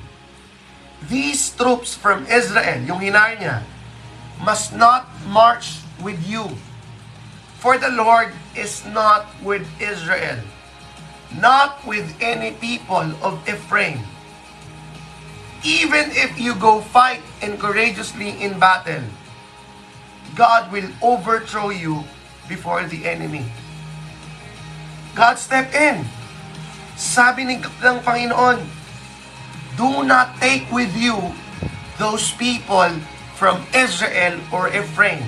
these 1.09 1.49
troops 1.57 1.95
from 1.97 2.27
Israel, 2.29 2.85
yung 2.85 3.01
hinar 3.01 3.41
niya, 3.41 3.65
must 4.45 4.77
not 4.77 5.09
march 5.29 5.81
with 6.05 6.21
you. 6.29 6.45
For 7.61 7.77
the 7.77 7.93
Lord 7.93 8.33
is 8.57 8.85
not 8.85 9.29
with 9.45 9.65
Israel, 9.81 10.41
not 11.37 11.81
with 11.89 12.09
any 12.21 12.53
people 12.57 13.17
of 13.25 13.41
Ephraim. 13.49 14.10
Even 15.61 16.09
if 16.17 16.41
you 16.41 16.55
go 16.57 16.81
fight 16.81 17.21
and 17.43 17.61
courageously 17.61 18.41
in 18.41 18.59
battle, 18.59 19.05
God 20.35 20.73
will 20.73 20.89
overthrow 21.03 21.69
you 21.69 22.05
before 22.49 22.85
the 22.85 23.05
enemy. 23.05 23.45
God 25.15 25.37
stepped 25.37 25.75
in. 25.75 26.09
Sabi 26.97 27.45
ni 27.45 27.57
ng 27.61 27.99
Panginoon, 28.01 28.65
do 29.77 30.05
not 30.05 30.37
take 30.41 30.65
with 30.73 30.93
you 30.97 31.17
those 32.01 32.33
people 32.41 32.89
from 33.37 33.61
Israel 33.77 34.41
or 34.53 34.69
Ephraim, 34.73 35.25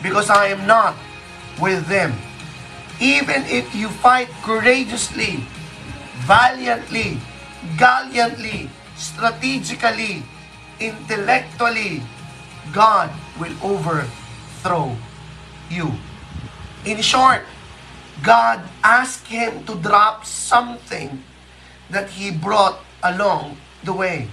because 0.00 0.28
I 0.32 0.48
am 0.52 0.64
not 0.64 0.96
with 1.60 1.88
them. 1.88 2.16
Even 3.00 3.44
if 3.48 3.72
you 3.76 3.88
fight 3.88 4.28
courageously, 4.44 5.44
valiantly, 6.24 7.20
gallantly, 7.76 8.68
strategically, 8.98 10.26
intellectually, 10.82 12.02
God 12.74 13.14
will 13.38 13.54
overthrow 13.62 14.98
you. 15.70 15.94
In 16.84 17.00
short, 17.00 17.46
God 18.22 18.60
asked 18.82 19.30
him 19.30 19.64
to 19.64 19.78
drop 19.78 20.26
something 20.26 21.22
that 21.88 22.10
he 22.10 22.30
brought 22.30 22.82
along 23.02 23.56
the 23.84 23.94
way. 23.94 24.28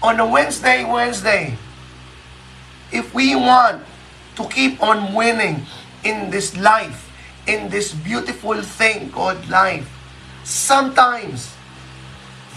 On 0.00 0.18
a 0.20 0.26
Wednesday, 0.26 0.86
Wednesday, 0.86 1.58
if 2.94 3.12
we 3.12 3.34
want 3.34 3.82
to 4.36 4.46
keep 4.48 4.80
on 4.80 5.12
winning 5.12 5.66
in 6.04 6.30
this 6.30 6.56
life, 6.56 7.10
in 7.50 7.68
this 7.68 7.92
beautiful 7.92 8.62
thing 8.62 9.10
called 9.10 9.42
life, 9.50 9.90
sometimes 10.44 11.57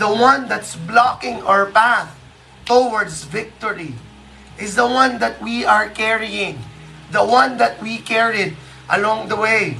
the 0.01 0.09
one 0.09 0.49
that's 0.49 0.73
blocking 0.89 1.45
our 1.45 1.69
path 1.69 2.09
towards 2.65 3.29
victory 3.29 3.93
is 4.57 4.73
the 4.73 4.89
one 4.89 5.21
that 5.21 5.37
we 5.45 5.61
are 5.61 5.93
carrying, 5.93 6.57
the 7.13 7.21
one 7.21 7.61
that 7.61 7.77
we 7.77 8.01
carried 8.01 8.57
along 8.89 9.29
the 9.29 9.37
way. 9.37 9.77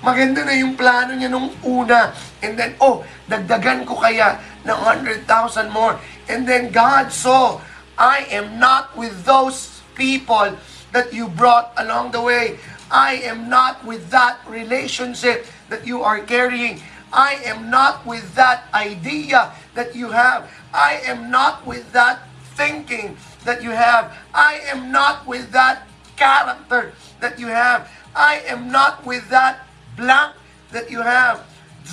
Maganda 0.00 0.48
na 0.48 0.56
yung 0.56 0.80
plano 0.80 1.12
niya 1.12 1.28
nung 1.28 1.52
una. 1.60 2.16
And 2.40 2.56
then, 2.56 2.72
oh, 2.80 3.04
dagdagan 3.28 3.84
ko 3.84 4.00
kaya 4.00 4.40
ng 4.64 4.72
100,000 4.72 5.28
more. 5.68 6.00
And 6.32 6.48
then 6.48 6.72
God 6.72 7.12
saw, 7.12 7.60
I 8.00 8.24
am 8.32 8.56
not 8.56 8.96
with 8.96 9.28
those 9.28 9.84
people 9.92 10.56
that 10.96 11.12
you 11.12 11.28
brought 11.28 11.76
along 11.76 12.16
the 12.16 12.24
way. 12.24 12.56
I 12.88 13.20
am 13.28 13.52
not 13.52 13.84
with 13.84 14.08
that 14.08 14.40
relationship 14.48 15.44
that 15.68 15.84
you 15.84 16.00
are 16.00 16.24
carrying. 16.24 16.80
I 17.12 17.34
am 17.44 17.70
not 17.70 18.06
with 18.06 18.34
that 18.34 18.64
idea 18.72 19.52
that 19.74 19.94
you 19.96 20.10
have. 20.10 20.50
I 20.72 21.00
am 21.04 21.30
not 21.30 21.66
with 21.66 21.92
that 21.92 22.20
thinking 22.54 23.16
that 23.44 23.62
you 23.62 23.70
have. 23.70 24.16
I 24.34 24.60
am 24.70 24.92
not 24.92 25.26
with 25.26 25.50
that 25.52 25.88
character 26.16 26.92
that 27.20 27.38
you 27.38 27.48
have. 27.48 27.90
I 28.14 28.42
am 28.46 28.70
not 28.70 29.04
with 29.04 29.28
that 29.30 29.66
blank 29.96 30.34
that 30.70 30.90
you 30.90 31.00
have. 31.02 31.46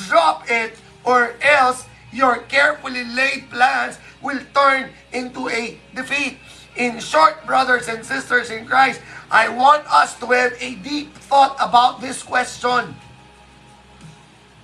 drop 0.07 0.43
it 0.51 0.75
or 1.03 1.33
else 1.41 1.87
your 2.11 2.43
carefully 2.45 3.03
laid 3.15 3.49
plans 3.49 3.97
will 4.21 4.39
turn 4.53 4.91
into 5.13 5.49
a 5.49 5.79
defeat. 5.95 6.37
In 6.75 6.99
short, 6.99 7.45
brothers 7.47 7.87
and 7.87 8.05
sisters 8.05 8.51
in 8.51 8.67
Christ, 8.67 9.01
I 9.31 9.49
want 9.49 9.87
us 9.89 10.13
to 10.19 10.27
have 10.27 10.53
a 10.61 10.75
deep 10.75 11.15
thought 11.15 11.57
about 11.59 12.01
this 12.01 12.21
question. 12.21 12.93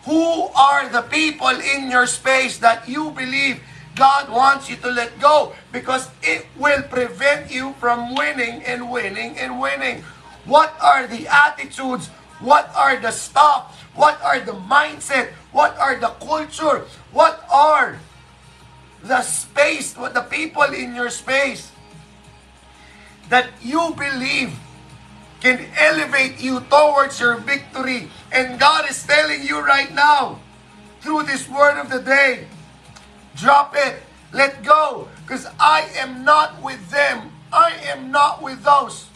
Who 0.06 0.48
are 0.52 0.90
the 0.90 1.02
people 1.04 1.50
in 1.50 1.90
your 1.90 2.08
space 2.08 2.58
that 2.60 2.88
you 2.88 3.12
believe 3.12 3.62
God 3.96 4.30
wants 4.30 4.70
you 4.70 4.76
to 4.78 4.90
let 4.90 5.20
go 5.20 5.54
because 5.72 6.10
it 6.22 6.46
will 6.58 6.82
prevent 6.84 7.52
you 7.52 7.74
from 7.80 8.16
winning 8.16 8.64
and 8.66 8.90
winning 8.90 9.38
and 9.38 9.62
winning. 9.62 10.04
What 10.46 10.74
are 10.82 11.06
the 11.06 11.28
attitudes? 11.28 12.08
What 12.42 12.74
are 12.76 12.98
the 12.98 13.12
stuff? 13.12 13.86
What 13.94 14.22
are 14.24 14.40
the 14.40 14.58
mindset? 14.66 15.30
What 15.52 15.78
are 15.78 15.96
the 15.96 16.10
culture? 16.18 16.90
What 17.12 17.46
are 17.52 18.00
the 19.04 19.22
space, 19.22 19.96
what 19.96 20.14
the 20.14 20.26
people 20.26 20.64
in 20.64 20.96
your 20.96 21.10
space 21.10 21.70
that 23.30 23.50
you 23.62 23.94
believe 23.96 24.58
can 25.44 25.60
elevate 25.78 26.40
you 26.40 26.62
towards 26.72 27.20
your 27.20 27.36
victory. 27.36 28.08
And 28.32 28.58
God 28.58 28.90
is 28.90 29.04
telling 29.04 29.44
you 29.44 29.60
right 29.60 29.94
now, 29.94 30.40
through 31.02 31.24
this 31.24 31.50
word 31.50 31.78
of 31.78 31.90
the 31.92 32.00
day, 32.00 32.48
drop 33.36 33.76
it, 33.76 34.00
let 34.32 34.64
go, 34.64 35.10
because 35.22 35.46
I 35.60 35.90
am 36.00 36.24
not 36.24 36.64
with 36.64 36.90
them. 36.90 37.30
I 37.52 37.76
am 37.92 38.10
not 38.10 38.42
with 38.42 38.64
those. 38.64 39.08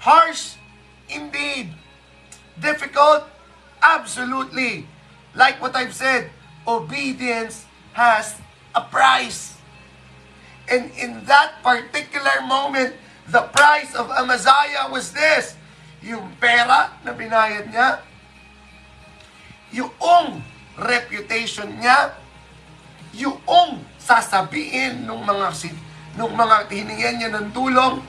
Harsh, 0.00 0.56
indeed. 1.08 1.70
Difficult, 2.60 3.22
absolutely. 3.80 4.88
Like 5.36 5.62
what 5.62 5.76
I've 5.76 5.94
said, 5.94 6.30
obedience 6.66 7.64
has 7.92 8.34
a 8.74 8.80
price. 8.80 9.56
And 10.68 10.90
in 10.98 11.24
that 11.26 11.62
particular 11.62 12.42
moment, 12.42 12.94
the 13.30 13.42
price 13.52 13.94
of 13.96 14.10
Amaziah 14.12 14.88
was 14.92 15.12
this. 15.12 15.56
Yung 16.04 16.36
pera 16.36 16.92
na 17.00 17.16
binayad 17.16 17.72
niya, 17.72 18.04
yung 19.72 20.44
reputation 20.76 21.80
niya, 21.80 22.12
yung 23.16 23.40
sasabihin 23.96 25.08
ng 25.08 25.20
mga 25.24 25.48
ng 26.14 26.30
mga 26.36 26.56
hiningan 26.68 27.14
niya 27.16 27.30
ng 27.32 27.48
tulong, 27.56 28.04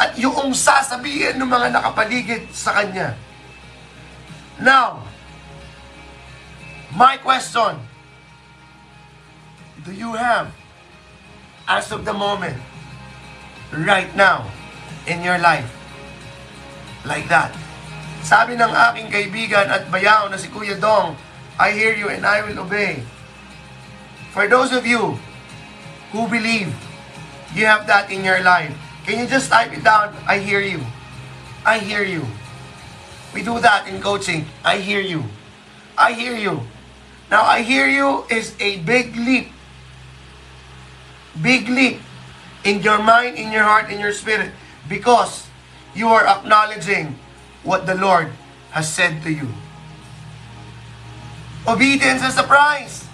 at 0.00 0.16
yung 0.16 0.56
sasabihin 0.56 1.36
ng 1.36 1.46
mga 1.46 1.76
nakapaligid 1.76 2.48
sa 2.50 2.72
kanya. 2.80 3.12
Now, 4.56 5.04
my 6.96 7.20
question, 7.20 7.76
do 9.84 9.92
you 9.92 10.16
have, 10.16 10.48
as 11.68 11.92
of 11.92 12.08
the 12.08 12.16
moment, 12.16 12.56
right 13.72 14.12
now, 14.14 14.46
in 15.06 15.24
your 15.24 15.38
life, 15.38 15.66
like 17.04 17.26
that? 17.32 17.56
Sabi 18.22 18.54
ng 18.54 18.70
aking 18.70 19.10
kaibigan 19.10 19.66
at 19.66 19.90
bayaw 19.90 20.30
na 20.30 20.38
si 20.38 20.46
Kuya 20.46 20.78
Dong, 20.78 21.18
I 21.58 21.74
hear 21.74 21.96
you 21.96 22.06
and 22.12 22.22
I 22.22 22.44
will 22.46 22.62
obey. 22.62 23.02
For 24.30 24.46
those 24.46 24.70
of 24.72 24.86
you 24.86 25.18
who 26.14 26.28
believe 26.30 26.70
you 27.52 27.66
have 27.66 27.84
that 27.90 28.08
in 28.14 28.22
your 28.22 28.40
life, 28.46 28.72
can 29.04 29.18
you 29.18 29.26
just 29.26 29.50
type 29.50 29.74
it 29.74 29.82
down? 29.82 30.14
I 30.24 30.38
hear 30.38 30.62
you. 30.62 30.80
I 31.66 31.82
hear 31.82 32.06
you. 32.06 32.22
We 33.34 33.42
do 33.42 33.58
that 33.60 33.88
in 33.88 33.98
coaching. 34.00 34.46
I 34.62 34.78
hear 34.78 35.00
you. 35.00 35.24
I 35.98 36.12
hear 36.12 36.36
you. 36.36 36.62
Now, 37.28 37.42
I 37.42 37.64
hear 37.64 37.88
you 37.88 38.24
is 38.28 38.54
a 38.60 38.78
big 38.84 39.16
leap. 39.16 39.50
Big 41.40 41.68
leap 41.68 42.00
in 42.64 42.82
your 42.82 43.02
mind, 43.02 43.36
in 43.36 43.50
your 43.52 43.64
heart, 43.64 43.90
in 43.90 43.98
your 43.98 44.12
spirit 44.12 44.52
because 44.88 45.46
you 45.94 46.08
are 46.08 46.26
acknowledging 46.26 47.18
what 47.62 47.86
the 47.86 47.94
Lord 47.94 48.30
has 48.70 48.92
said 48.92 49.22
to 49.22 49.30
you. 49.30 49.48
Obedience 51.66 52.22
is 52.22 52.36
a 52.38 52.42
prize. 52.42 53.06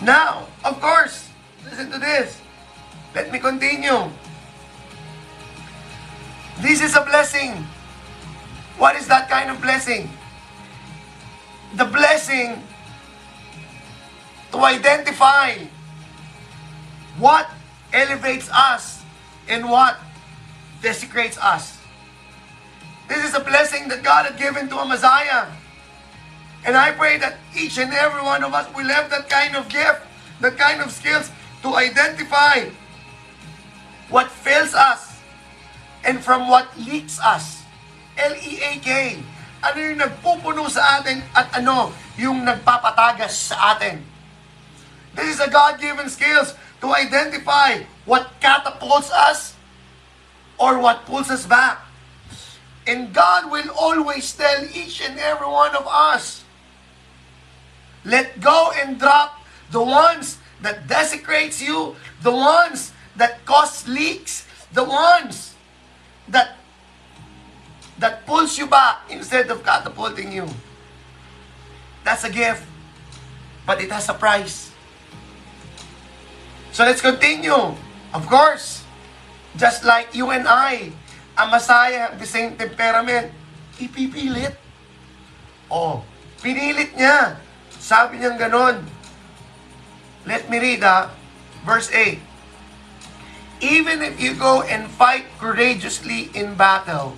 Now, 0.00 0.48
of 0.64 0.80
course, 0.80 1.28
listen 1.64 1.90
to 1.90 1.98
this. 1.98 2.40
Let 3.14 3.32
me 3.32 3.38
continue. 3.38 4.10
This 6.60 6.80
is 6.80 6.96
a 6.96 7.04
blessing. 7.04 7.52
What 8.78 8.96
is 8.96 9.08
that 9.08 9.28
kind 9.28 9.50
of 9.50 9.60
blessing? 9.60 10.08
The 11.76 11.84
blessing 11.84 12.62
to 14.52 14.58
identify 14.58 15.56
what 17.18 17.48
elevates 17.92 18.48
us 18.50 19.02
and 19.48 19.68
what 19.68 19.96
desecrates 20.82 21.38
us. 21.38 21.78
This 23.08 23.24
is 23.24 23.34
a 23.34 23.40
blessing 23.40 23.88
that 23.88 24.02
God 24.02 24.26
had 24.26 24.36
given 24.36 24.68
to 24.68 24.76
Amaziah. 24.76 25.48
And 26.66 26.76
I 26.76 26.90
pray 26.90 27.16
that 27.18 27.38
each 27.54 27.78
and 27.78 27.94
every 27.94 28.22
one 28.22 28.42
of 28.42 28.52
us 28.52 28.66
will 28.74 28.90
have 28.90 29.08
that 29.10 29.30
kind 29.30 29.54
of 29.54 29.68
gift, 29.68 30.02
that 30.40 30.58
kind 30.58 30.82
of 30.82 30.90
skills 30.90 31.30
to 31.62 31.74
identify 31.76 32.66
what 34.10 34.30
fails 34.30 34.74
us 34.74 35.14
and 36.04 36.18
from 36.18 36.48
what 36.48 36.66
leaks 36.78 37.18
us. 37.22 37.62
L-E-A-K. 38.18 39.22
Ano 39.62 39.78
yung 39.78 39.98
nagpupuno 39.98 40.66
sa 40.68 41.00
atin 41.00 41.22
at 41.34 41.50
ano 41.54 41.94
yung 42.18 42.42
nagpapatagas 42.42 43.54
sa 43.54 43.76
atin. 43.76 44.02
This 45.14 45.38
is 45.38 45.40
a 45.40 45.48
God-given 45.48 46.10
skills 46.10 46.54
to 46.80 46.94
identify 46.94 47.82
what 48.04 48.30
catapults 48.40 49.10
us 49.10 49.54
or 50.58 50.78
what 50.78 51.04
pulls 51.06 51.30
us 51.30 51.46
back. 51.46 51.80
And 52.86 53.12
God 53.12 53.50
will 53.50 53.70
always 53.74 54.32
tell 54.32 54.64
each 54.74 55.02
and 55.02 55.18
every 55.18 55.46
one 55.46 55.74
of 55.74 55.86
us, 55.86 56.44
let 58.04 58.40
go 58.40 58.70
and 58.76 58.98
drop 58.98 59.42
the 59.70 59.82
ones 59.82 60.38
that 60.62 60.86
desecrates 60.86 61.60
you, 61.60 61.96
the 62.22 62.30
ones 62.30 62.92
that 63.16 63.44
cause 63.44 63.88
leaks, 63.88 64.46
the 64.72 64.84
ones 64.84 65.54
that 66.28 66.56
that 67.98 68.26
pulls 68.26 68.58
you 68.58 68.66
back 68.66 69.08
instead 69.08 69.50
of 69.50 69.64
catapulting 69.64 70.30
you. 70.30 70.46
That's 72.04 72.24
a 72.24 72.30
gift, 72.30 72.62
but 73.64 73.80
it 73.80 73.90
has 73.90 74.08
a 74.08 74.14
price. 74.14 74.70
So 76.76 76.84
let's 76.84 77.00
continue. 77.00 77.72
Of 78.12 78.28
course, 78.28 78.84
just 79.56 79.80
like 79.88 80.12
you 80.12 80.28
and 80.28 80.44
I, 80.44 80.92
ang 81.32 81.48
Messiah, 81.48 82.12
the 82.12 82.28
same 82.28 82.52
temperament, 82.52 83.32
ipipilit. 83.80 84.52
Oh, 85.72 86.04
pinilit 86.44 86.92
niya. 86.92 87.40
Sabi 87.80 88.20
niya 88.20 88.36
ganon. 88.36 88.84
Let 90.28 90.52
me 90.52 90.60
read 90.60 90.84
ha, 90.84 91.16
verse 91.64 91.88
8. 91.88 92.20
Even 93.64 94.04
if 94.04 94.20
you 94.20 94.36
go 94.36 94.60
and 94.60 94.84
fight 95.00 95.24
courageously 95.40 96.28
in 96.36 96.60
battle, 96.60 97.16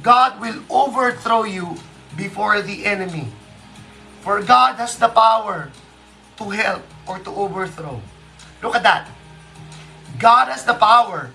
God 0.00 0.40
will 0.40 0.64
overthrow 0.72 1.44
you 1.44 1.76
before 2.16 2.64
the 2.64 2.88
enemy. 2.88 3.28
For 4.24 4.40
God 4.40 4.80
has 4.80 4.96
the 4.96 5.12
power 5.12 5.68
to 6.40 6.44
help 6.56 6.88
or 7.04 7.20
to 7.20 7.28
overthrow. 7.36 8.00
Look 8.62 8.74
at 8.74 8.82
that. 8.82 9.08
God 10.18 10.48
has 10.50 10.64
the 10.64 10.74
power 10.74 11.30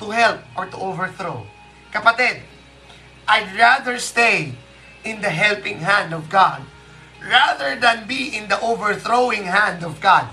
to 0.00 0.10
help 0.10 0.40
or 0.56 0.66
to 0.66 0.76
overthrow. 0.76 1.46
Kapatid, 1.92 2.40
I'd 3.28 3.52
rather 3.54 3.98
stay 3.98 4.56
in 5.04 5.20
the 5.20 5.30
helping 5.30 5.84
hand 5.84 6.14
of 6.14 6.30
God 6.30 6.62
rather 7.22 7.78
than 7.78 8.08
be 8.08 8.34
in 8.34 8.48
the 8.48 8.58
overthrowing 8.60 9.44
hand 9.44 9.84
of 9.84 10.00
God. 10.00 10.26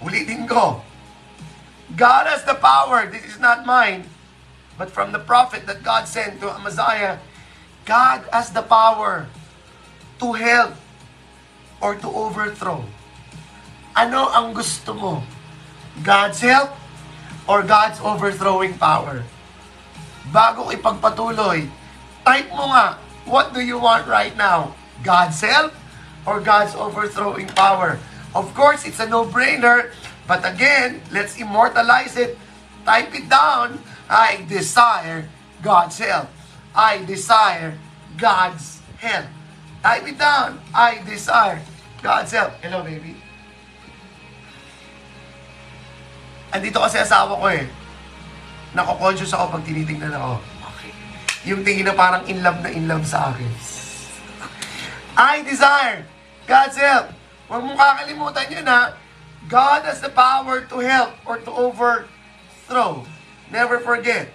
Ulitin 0.00 0.48
ko, 0.48 0.80
God 1.96 2.26
has 2.26 2.44
the 2.44 2.56
power. 2.56 3.06
This 3.06 3.24
is 3.24 3.38
not 3.40 3.66
mine, 3.66 4.08
but 4.78 4.90
from 4.90 5.12
the 5.12 5.20
prophet 5.20 5.66
that 5.66 5.82
God 5.82 6.08
sent 6.08 6.40
to 6.40 6.52
Amaziah, 6.52 7.20
God 7.84 8.24
has 8.32 8.50
the 8.50 8.62
power 8.62 9.26
to 10.20 10.32
help 10.32 10.74
or 11.80 11.94
to 11.94 12.08
overthrow. 12.08 12.84
Ano 13.96 14.28
ang 14.32 14.52
gusto 14.52 14.92
mo? 14.92 15.24
God's 16.02 16.40
help 16.40 16.70
or 17.48 17.62
God's 17.62 18.00
overthrowing 18.00 18.74
power? 18.76 19.24
bago 20.34 20.70
ipagpatuloy, 20.74 21.68
type 22.26 22.48
mo 22.50 22.70
nga, 22.70 22.98
what 23.26 23.54
do 23.54 23.60
you 23.62 23.78
want 23.78 24.06
right 24.06 24.34
now? 24.34 24.74
God's 25.02 25.38
help 25.42 25.74
or 26.26 26.40
God's 26.42 26.74
overthrowing 26.74 27.46
power? 27.54 27.98
Of 28.34 28.50
course, 28.54 28.84
it's 28.86 29.00
a 29.00 29.08
no-brainer, 29.08 29.92
but 30.26 30.42
again, 30.44 31.00
let's 31.08 31.38
immortalize 31.38 32.16
it. 32.16 32.38
Type 32.84 33.14
it 33.14 33.26
down. 33.30 33.82
I 34.06 34.44
desire 34.46 35.26
God's 35.62 35.98
help. 35.98 36.30
I 36.74 37.02
desire 37.02 37.74
God's 38.14 38.78
help. 38.98 39.26
Type 39.82 40.06
it 40.06 40.18
down. 40.18 40.60
I 40.74 41.02
desire 41.02 41.58
God's 42.02 42.30
help. 42.30 42.54
Hello, 42.62 42.84
baby. 42.84 43.15
Andito 46.54 46.78
kasi 46.78 47.02
asawa 47.02 47.38
ko 47.38 47.46
eh. 47.50 47.66
Nako-conscious 48.76 49.32
ako 49.34 49.58
pag 49.58 49.64
tinitingnan 49.66 50.12
ako. 50.12 50.38
Okay. 50.74 50.90
Yung 51.48 51.62
tingin 51.66 51.88
na 51.88 51.94
parang 51.96 52.22
in 52.28 52.44
love 52.44 52.60
na 52.62 52.70
in 52.70 52.84
love 52.86 53.06
sa 53.06 53.32
akin. 53.32 53.50
I 55.16 55.40
desire 55.42 56.04
God's 56.44 56.76
help. 56.76 57.08
Huwag 57.48 57.62
mong 57.64 57.78
kakalimutan 57.78 58.46
yun 58.52 58.66
ha. 58.68 58.94
God 59.46 59.86
has 59.86 60.02
the 60.02 60.10
power 60.10 60.66
to 60.66 60.76
help 60.82 61.14
or 61.22 61.38
to 61.38 61.50
overthrow. 61.50 63.06
Never 63.48 63.78
forget. 63.78 64.28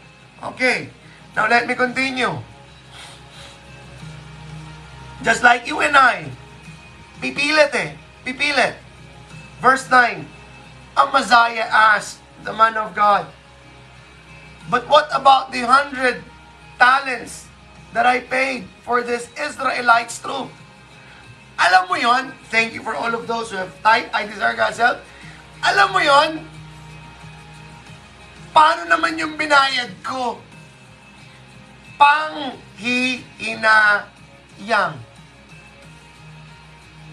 Okay. 0.55 0.89
Now 1.35 1.47
let 1.51 1.67
me 1.67 1.75
continue. 1.75 2.31
Just 5.21 5.45
like 5.45 5.69
you 5.69 5.77
and 5.85 5.93
I, 5.93 6.33
pipilit 7.21 7.69
eh. 7.77 7.93
Pipilit. 8.25 8.73
Verse 9.61 9.85
9. 9.85 10.40
Amaziah 10.97 11.69
asked 11.71 12.19
the 12.43 12.53
man 12.53 12.75
of 12.75 12.95
God, 12.95 13.27
But 14.69 14.87
what 14.87 15.09
about 15.11 15.51
the 15.51 15.67
hundred 15.67 16.23
talents 16.79 17.47
that 17.91 18.05
I 18.05 18.21
paid 18.21 18.67
for 18.83 19.01
this 19.03 19.27
Israelites 19.35 20.19
troop? 20.19 20.49
Alam 21.59 21.91
mo 21.91 21.99
yon? 21.99 22.31
Thank 22.47 22.71
you 22.73 22.79
for 22.79 22.95
all 22.95 23.13
of 23.13 23.27
those 23.27 23.51
who 23.51 23.57
have 23.57 23.75
typed, 23.83 24.15
I 24.15 24.25
desire 24.25 24.55
God's 24.55 24.77
help. 24.79 24.99
Alam 25.61 25.91
mo 25.91 25.99
yon? 25.99 26.47
Paano 28.55 28.87
naman 28.87 29.19
yung 29.19 29.35
binayad 29.35 29.91
ko? 30.03 30.37
Panghihinayang. 31.99 34.95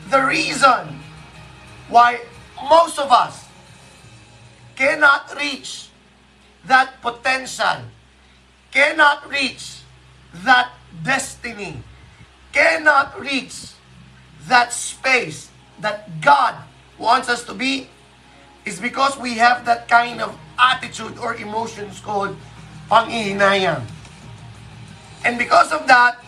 The 0.08 0.24
reason 0.24 1.02
why 1.92 2.24
most 2.56 2.96
of 3.02 3.12
us 3.12 3.47
cannot 4.78 5.34
reach 5.34 5.90
that 6.62 7.02
potential, 7.02 7.82
cannot 8.70 9.26
reach 9.26 9.82
that 10.46 10.70
destiny, 11.02 11.82
cannot 12.54 13.18
reach 13.18 13.74
that 14.46 14.70
space 14.70 15.50
that 15.82 16.06
God 16.22 16.54
wants 16.94 17.26
us 17.26 17.42
to 17.50 17.54
be 17.58 17.90
is 18.62 18.78
because 18.78 19.18
we 19.18 19.34
have 19.34 19.66
that 19.66 19.90
kind 19.90 20.22
of 20.22 20.38
attitude 20.54 21.18
or 21.18 21.34
emotions 21.34 21.98
called 21.98 22.38
panghihinayang. 22.86 23.82
And 25.26 25.42
because 25.42 25.74
of 25.74 25.90
that, 25.90 26.22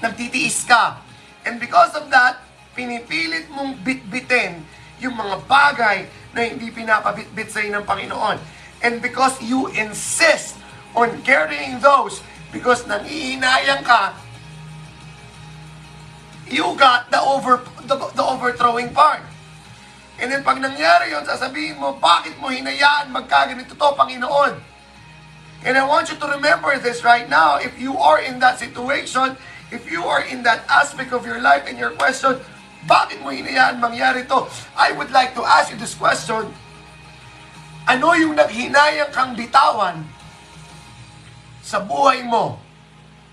nagtitiis 0.00 0.64
ka. 0.64 1.04
And 1.44 1.60
because 1.60 1.92
of 1.92 2.08
that, 2.08 2.40
pinipilit 2.72 3.52
mong 3.52 3.84
bitbitin 3.84 4.64
yung 5.00 5.20
mga 5.20 5.36
bagay 5.44 5.98
na 6.34 6.46
hindi 6.46 6.70
pinapabitbit 6.70 7.48
sa 7.50 7.60
ng 7.62 7.84
Panginoon. 7.84 8.38
And 8.80 9.02
because 9.02 9.36
you 9.42 9.68
insist 9.76 10.56
on 10.96 11.20
carrying 11.22 11.78
those, 11.84 12.24
because 12.50 12.86
nangihinayang 12.88 13.84
ka, 13.84 14.16
you 16.50 16.66
got 16.74 17.10
the 17.14 17.20
over 17.22 17.62
the, 17.86 17.96
the 18.14 18.24
overthrowing 18.24 18.90
part. 18.90 19.22
And 20.20 20.28
then 20.28 20.44
pag 20.44 20.60
nangyari 20.60 21.16
yon, 21.16 21.24
sasabihin 21.24 21.80
mo, 21.80 21.96
bakit 21.96 22.36
mo 22.42 22.52
hinayaan 22.52 23.08
magkaganito 23.08 23.72
to, 23.72 23.88
Panginoon? 23.96 24.58
And 25.64 25.76
I 25.76 25.84
want 25.84 26.12
you 26.12 26.16
to 26.16 26.26
remember 26.36 26.76
this 26.76 27.04
right 27.04 27.28
now. 27.28 27.56
If 27.56 27.76
you 27.80 27.96
are 27.96 28.20
in 28.20 28.40
that 28.40 28.60
situation, 28.60 29.36
if 29.72 29.88
you 29.88 30.04
are 30.04 30.24
in 30.24 30.42
that 30.44 30.64
aspect 30.68 31.12
of 31.12 31.24
your 31.24 31.40
life 31.40 31.64
and 31.68 31.76
your 31.76 31.92
question, 31.96 32.40
bakit 32.88 33.20
mo 33.20 33.28
hinayaan 33.28 33.76
mangyari 33.76 34.24
to? 34.24 34.48
I 34.72 34.92
would 34.96 35.12
like 35.12 35.36
to 35.36 35.44
ask 35.44 35.68
you 35.68 35.76
this 35.76 35.92
question. 35.92 36.48
Ano 37.84 38.12
yung 38.16 38.36
naghinayang 38.36 39.12
kang 39.12 39.36
bitawan 39.36 40.04
sa 41.60 41.82
buhay 41.84 42.24
mo? 42.24 42.56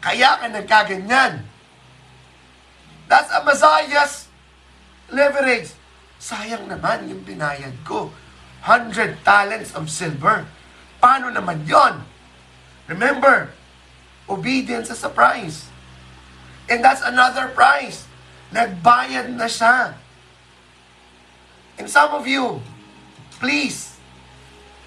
Kaya 0.03 0.39
ka 0.39 0.47
nagkaganyan. 0.51 1.43
That's 3.07 3.31
a 3.31 3.39
Messiah's 3.43 4.27
leverage. 5.11 5.71
Sayang 6.19 6.67
naman 6.67 7.07
yung 7.07 7.23
binayad 7.23 7.75
ko. 7.87 8.11
100 8.67 9.23
talents 9.23 9.71
of 9.77 9.87
silver. 9.87 10.43
Paano 10.99 11.31
naman 11.31 11.63
yon? 11.63 12.03
Remember, 12.89 13.51
obedience 14.27 14.91
is 14.91 15.03
a 15.07 15.11
price. 15.11 15.71
And 16.67 16.83
that's 16.83 16.99
another 16.99 17.47
price. 17.55 18.06
Nagbayad 18.51 19.35
na 19.35 19.47
siya. 19.47 19.95
And 21.77 21.85
some 21.85 22.15
of 22.15 22.25
you, 22.25 22.57
please, 23.37 23.95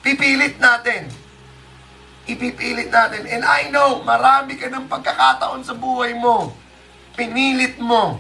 pipilit 0.03 0.59
natin. 0.59 1.13
Ipipilit 2.27 2.91
natin. 2.91 3.29
And 3.31 3.47
I 3.47 3.71
know, 3.71 4.03
marami 4.03 4.59
ka 4.59 4.67
ng 4.67 4.91
pagkakataon 4.91 5.63
sa 5.63 5.77
buhay 5.77 6.17
mo. 6.19 6.51
Pinilit 7.15 7.79
mo. 7.79 8.19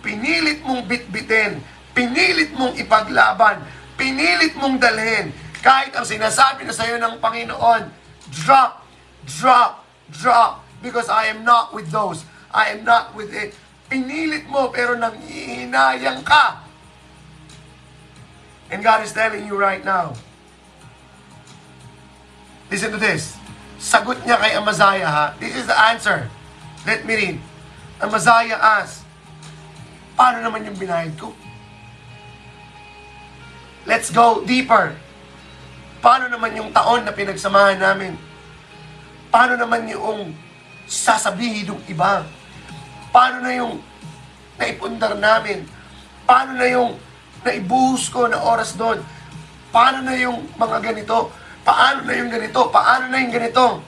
Pinilit 0.00 0.64
mong 0.64 0.88
bitbitin. 0.88 1.60
Pinilit 1.92 2.50
mong 2.56 2.74
ipaglaban. 2.80 3.62
Pinilit 3.94 4.56
mong 4.56 4.80
dalhin. 4.80 5.30
Kahit 5.60 5.92
ang 5.92 6.08
sinasabi 6.08 6.64
na 6.64 6.72
sa 6.72 6.88
iyo 6.88 6.96
ng 6.96 7.20
Panginoon, 7.20 7.92
drop, 8.32 8.88
drop, 9.28 9.84
drop. 10.08 10.64
Because 10.80 11.12
I 11.12 11.28
am 11.28 11.44
not 11.44 11.76
with 11.76 11.92
those. 11.92 12.24
I 12.48 12.72
am 12.72 12.82
not 12.82 13.12
with 13.12 13.30
it. 13.36 13.52
Pinilit 13.90 14.46
mo 14.46 14.70
pero 14.70 14.94
nangihinayang 14.94 16.22
ka. 16.22 16.62
And 18.70 18.86
God 18.86 19.02
is 19.02 19.10
telling 19.10 19.50
you 19.50 19.58
right 19.58 19.82
now, 19.82 20.14
listen 22.70 22.94
to 22.94 23.00
this. 23.02 23.34
Sagot 23.82 24.22
niya 24.22 24.38
kay 24.38 24.54
Amaziah 24.54 25.10
ha. 25.10 25.26
This 25.42 25.58
is 25.58 25.66
the 25.66 25.74
answer. 25.74 26.30
Let 26.86 27.02
me 27.02 27.18
read. 27.18 27.38
Amaziah 27.98 28.56
asked, 28.56 29.02
paano 30.14 30.38
naman 30.38 30.70
yung 30.70 30.78
binayad 30.78 31.18
ko? 31.18 31.34
Let's 33.90 34.14
go 34.14 34.46
deeper. 34.46 34.94
Paano 35.98 36.30
naman 36.30 36.54
yung 36.54 36.70
taon 36.70 37.02
na 37.02 37.10
pinagsamahan 37.10 37.82
namin? 37.82 38.14
Paano 39.34 39.58
naman 39.58 39.90
yung 39.90 40.30
sasabihin 40.86 41.74
ng 41.74 41.82
iba? 41.90 42.22
Paano 43.10 43.42
na 43.42 43.52
yung 43.58 43.82
naipundar 44.54 45.18
namin? 45.18 45.66
Paano 46.22 46.54
na 46.54 46.66
yung 46.70 46.94
naibuhos 47.42 48.06
ko 48.06 48.30
na 48.30 48.38
oras 48.38 48.78
doon? 48.78 49.02
Paano 49.74 50.06
na 50.06 50.14
yung 50.14 50.46
mga 50.54 50.78
ganito? 50.78 51.34
Paano 51.66 52.06
na 52.06 52.14
yung 52.14 52.30
ganito? 52.30 52.70
Paano 52.70 53.10
na 53.10 53.18
yung 53.18 53.34
ganito? 53.34 53.82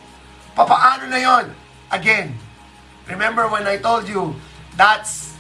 Papaano 0.59 1.07
na 1.07 1.17
yon? 1.23 1.47
Again, 1.89 2.35
remember 3.07 3.47
when 3.47 3.65
I 3.65 3.79
told 3.79 4.11
you, 4.11 4.35
that's 4.75 5.39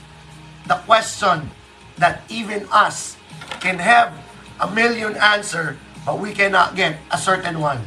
the 0.70 0.78
question 0.86 1.50
that 1.98 2.22
even 2.30 2.64
us 2.70 3.18
can 3.58 3.82
have 3.82 4.14
a 4.62 4.70
million 4.70 5.18
answer, 5.18 5.76
but 6.06 6.22
we 6.22 6.30
cannot 6.32 6.78
get 6.78 7.02
a 7.10 7.18
certain 7.18 7.58
one. 7.58 7.82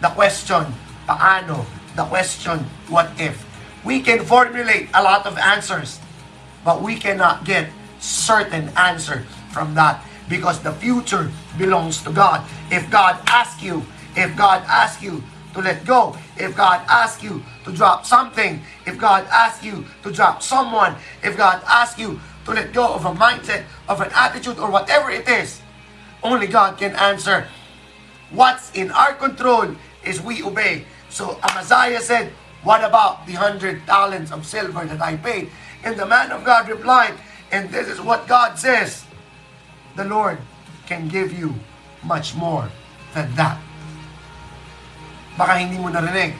The 0.00 0.08
question, 0.08 0.72
paano? 1.04 1.68
The 1.94 2.08
question, 2.08 2.64
what 2.88 3.12
if? 3.20 3.43
We 3.84 4.00
can 4.00 4.24
formulate 4.24 4.88
a 4.94 5.02
lot 5.02 5.26
of 5.26 5.36
answers, 5.36 6.00
but 6.64 6.82
we 6.82 6.96
cannot 6.96 7.44
get 7.44 7.68
certain 8.00 8.70
answer 8.76 9.24
from 9.52 9.74
that 9.74 10.04
because 10.28 10.60
the 10.60 10.72
future 10.72 11.30
belongs 11.58 12.02
to 12.02 12.10
God. 12.10 12.44
If 12.70 12.90
God 12.90 13.20
asks 13.26 13.62
you, 13.62 13.84
if 14.16 14.34
God 14.36 14.64
asks 14.66 15.02
you 15.02 15.22
to 15.52 15.60
let 15.60 15.84
go, 15.84 16.16
if 16.36 16.56
God 16.56 16.80
asks 16.88 17.22
you 17.22 17.42
to 17.64 17.72
drop 17.72 18.06
something, 18.06 18.60
if 18.86 18.98
God 18.98 19.26
asks 19.30 19.64
you 19.64 19.84
to 20.02 20.10
drop 20.10 20.42
someone, 20.42 20.96
if 21.22 21.36
God 21.36 21.62
asks 21.66 21.98
you 21.98 22.20
to 22.46 22.52
let 22.52 22.72
go 22.72 22.94
of 22.94 23.04
a 23.04 23.12
mindset, 23.12 23.64
of 23.88 24.00
an 24.00 24.10
attitude, 24.14 24.58
or 24.58 24.70
whatever 24.70 25.10
it 25.10 25.28
is, 25.28 25.60
only 26.22 26.46
God 26.46 26.78
can 26.78 26.96
answer. 26.96 27.46
What's 28.30 28.72
in 28.72 28.90
our 28.90 29.14
control 29.14 29.76
is 30.04 30.20
we 30.20 30.42
obey. 30.42 30.84
So 31.08 31.38
Amaziah 31.42 32.00
said, 32.00 32.32
What 32.64 32.82
about 32.82 33.26
the 33.28 33.36
hundred 33.36 33.84
talents 33.86 34.32
of 34.32 34.46
silver 34.48 34.84
that 34.88 35.00
I 35.00 35.16
paid? 35.16 35.52
And 35.84 36.00
the 36.00 36.06
man 36.06 36.32
of 36.32 36.44
God 36.44 36.68
replied, 36.68 37.12
And 37.52 37.68
this 37.68 37.88
is 37.88 38.00
what 38.00 38.26
God 38.26 38.58
says 38.58 39.04
The 39.96 40.04
Lord 40.04 40.38
can 40.86 41.06
give 41.08 41.30
you 41.30 41.54
much 42.02 42.34
more 42.34 42.68
than 43.12 43.28
that. 43.36 43.60
Baka 45.36 45.60
hindi 45.60 45.78
mo 45.78 45.92
narinig. 45.92 46.34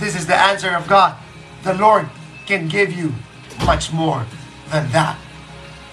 This 0.00 0.16
is 0.16 0.26
the 0.26 0.34
answer 0.34 0.72
of 0.74 0.88
God. 0.88 1.14
The 1.62 1.74
Lord 1.74 2.08
can 2.46 2.66
give 2.66 2.92
you 2.92 3.12
much 3.66 3.92
more 3.92 4.24
than 4.70 4.88
that. 4.90 5.18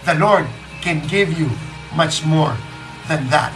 The 0.06 0.16
Lord 0.16 0.48
can 0.82 1.02
give 1.08 1.34
you 1.34 1.50
much 1.94 2.24
more 2.24 2.56
than 3.08 3.28
that. 3.30 3.52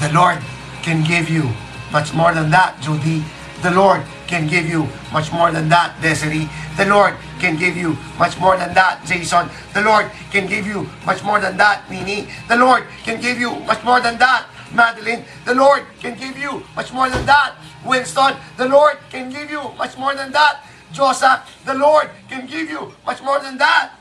The 0.00 0.12
Lord 0.12 0.38
can 0.82 1.02
give 1.04 1.30
you 1.30 1.50
much 1.90 2.12
more 2.12 2.34
than 2.34 2.50
that, 2.50 2.80
Judy. 2.80 3.24
The 3.62 3.70
Lord 3.70 4.02
can 4.26 4.48
give 4.48 4.68
you 4.68 4.88
much 5.12 5.30
more 5.32 5.52
than 5.52 5.68
that, 5.68 5.94
Desiree. 6.02 6.50
The 6.76 6.86
Lord 6.86 7.14
can 7.38 7.56
give 7.56 7.76
you 7.76 7.96
much 8.18 8.38
more 8.40 8.56
than 8.56 8.74
that, 8.74 9.06
Jason. 9.06 9.48
The 9.72 9.82
Lord 9.82 10.10
can 10.32 10.48
give 10.48 10.66
you 10.66 10.90
much 11.06 11.22
more 11.22 11.38
than 11.38 11.56
that, 11.58 11.88
Nini. 11.88 12.26
The 12.48 12.56
Lord 12.56 12.84
can 13.04 13.20
give 13.20 13.38
you 13.38 13.54
much 13.60 13.84
more 13.84 14.00
than 14.00 14.18
that, 14.18 14.46
Madeline. 14.74 15.24
The 15.44 15.54
Lord 15.54 15.84
can 16.00 16.18
give 16.18 16.36
you 16.36 16.64
much 16.74 16.92
more 16.92 17.08
than 17.08 17.24
that, 17.26 17.54
Winston. 17.86 18.34
The 18.56 18.66
Lord 18.66 18.98
can 19.10 19.30
give 19.30 19.48
you 19.50 19.62
much 19.78 19.96
more 19.96 20.14
than 20.14 20.32
that, 20.32 20.64
Joseph. 20.92 21.40
The 21.64 21.74
Lord 21.74 22.10
can 22.28 22.46
give 22.46 22.68
you 22.68 22.92
much 23.06 23.22
more 23.22 23.38
than 23.38 23.58
that. 23.58 23.92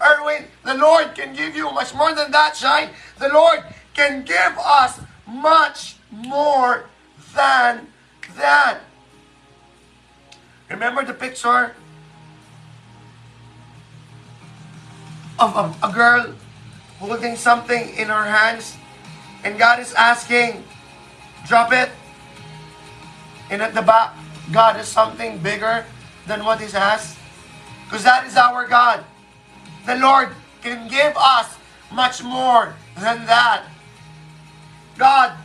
Erwin, 0.00 0.44
the 0.64 0.74
Lord 0.74 1.14
can 1.14 1.34
give 1.34 1.54
you 1.54 1.70
much 1.70 1.94
more 1.94 2.14
than 2.14 2.30
that, 2.30 2.56
Shine. 2.56 2.90
The 3.18 3.28
Lord 3.28 3.64
can 3.92 4.24
give 4.24 4.56
us 4.58 5.00
much 5.26 5.96
more 6.10 6.86
than 7.34 7.86
that. 8.36 8.80
Remember 10.70 11.04
the 11.04 11.14
picture 11.14 11.74
of 15.38 15.56
a, 15.56 15.86
a 15.86 15.92
girl 15.92 16.34
holding 16.98 17.36
something 17.36 17.94
in 17.96 18.08
her 18.08 18.24
hands 18.24 18.76
and 19.44 19.58
God 19.58 19.78
is 19.78 19.92
asking, 19.94 20.64
drop 21.46 21.72
it. 21.72 21.90
And 23.50 23.60
at 23.60 23.74
the 23.74 23.82
back, 23.82 24.14
God 24.52 24.80
is 24.80 24.88
something 24.88 25.38
bigger 25.38 25.84
than 26.26 26.44
what 26.44 26.60
He 26.60 26.70
has. 26.72 27.16
Because 27.84 28.04
that 28.04 28.26
is 28.26 28.36
our 28.36 28.66
God 28.66 29.04
the 29.86 29.96
Lord 29.96 30.30
can 30.62 30.88
give 30.88 31.12
us 31.16 31.56
much 31.92 32.22
more 32.22 32.74
than 32.96 33.26
that. 33.26 33.64
God 34.96 35.36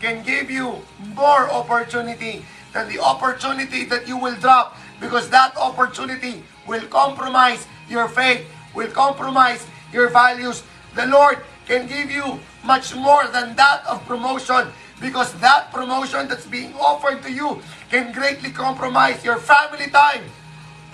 can 0.00 0.22
give 0.22 0.50
you 0.50 0.82
more 1.14 1.50
opportunity 1.50 2.44
than 2.72 2.88
the 2.88 2.98
opportunity 3.00 3.84
that 3.84 4.08
you 4.08 4.16
will 4.16 4.34
drop 4.36 4.76
because 5.00 5.30
that 5.30 5.56
opportunity 5.56 6.42
will 6.66 6.84
compromise 6.88 7.66
your 7.88 8.08
faith, 8.08 8.46
will 8.74 8.90
compromise 8.90 9.66
your 9.92 10.08
values. 10.10 10.62
The 10.94 11.06
Lord 11.06 11.38
can 11.66 11.86
give 11.86 12.10
you 12.10 12.40
much 12.64 12.94
more 12.94 13.26
than 13.28 13.54
that 13.56 13.86
of 13.86 14.04
promotion 14.06 14.68
because 15.00 15.32
that 15.40 15.72
promotion 15.72 16.28
that's 16.28 16.46
being 16.46 16.74
offered 16.74 17.22
to 17.22 17.32
you 17.32 17.60
can 17.90 18.12
greatly 18.12 18.50
compromise 18.50 19.24
your 19.24 19.38
family 19.38 19.90
time. 19.90 20.24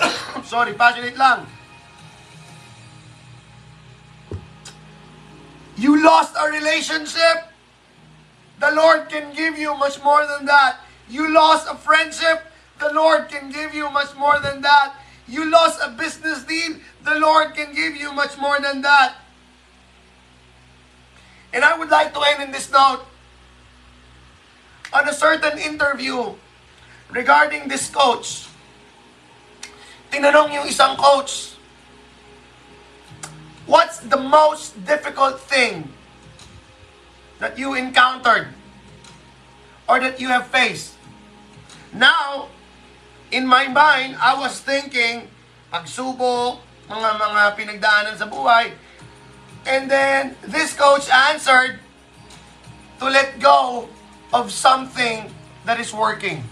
Sorry, 0.44 0.74
passionate 0.74 1.16
lang 1.16 1.46
You 5.80 6.02
lost 6.04 6.36
a 6.38 6.50
relationship. 6.50 7.49
The 8.60 8.70
Lord 8.70 9.08
can 9.08 9.34
give 9.34 9.58
you 9.58 9.74
much 9.76 10.02
more 10.04 10.26
than 10.26 10.44
that. 10.46 10.80
You 11.08 11.32
lost 11.32 11.66
a 11.68 11.74
friendship. 11.74 12.44
The 12.78 12.92
Lord 12.92 13.28
can 13.28 13.50
give 13.50 13.74
you 13.74 13.90
much 13.90 14.14
more 14.16 14.38
than 14.38 14.60
that. 14.60 14.94
You 15.26 15.50
lost 15.50 15.80
a 15.82 15.90
business 15.90 16.44
deal. 16.44 16.76
The 17.04 17.18
Lord 17.18 17.54
can 17.54 17.74
give 17.74 17.96
you 17.96 18.12
much 18.12 18.36
more 18.38 18.60
than 18.60 18.82
that. 18.82 19.16
And 21.52 21.64
I 21.64 21.76
would 21.76 21.88
like 21.88 22.14
to 22.14 22.20
end 22.20 22.42
in 22.42 22.52
this 22.52 22.70
note. 22.70 23.04
On 24.92 25.08
a 25.08 25.12
certain 25.12 25.58
interview 25.58 26.34
regarding 27.10 27.68
this 27.68 27.88
coach, 27.88 28.48
tinanong 30.10 30.52
yung 30.52 30.66
isang 30.66 30.98
coach, 30.98 31.50
What's 33.70 34.00
the 34.00 34.18
most 34.18 34.74
difficult 34.84 35.38
thing 35.38 35.94
that 37.40 37.58
you 37.58 37.74
encountered 37.74 38.48
or 39.88 39.98
that 39.98 40.20
you 40.20 40.28
have 40.28 40.46
faced? 40.46 40.94
Now, 41.92 42.48
in 43.32 43.46
my 43.46 43.66
mind, 43.66 44.16
I 44.20 44.38
was 44.38 44.60
thinking, 44.60 45.26
pagsubok, 45.72 46.62
mga 46.86 47.10
mga 47.18 47.42
pinagdaanan 47.58 48.14
sa 48.14 48.26
buhay. 48.30 48.74
And 49.66 49.90
then, 49.90 50.34
this 50.46 50.72
coach 50.72 51.10
answered 51.10 51.78
to 52.98 53.04
let 53.06 53.38
go 53.38 53.88
of 54.32 54.52
something 54.52 55.30
that 55.64 55.78
is 55.78 55.92
working. 55.92 56.42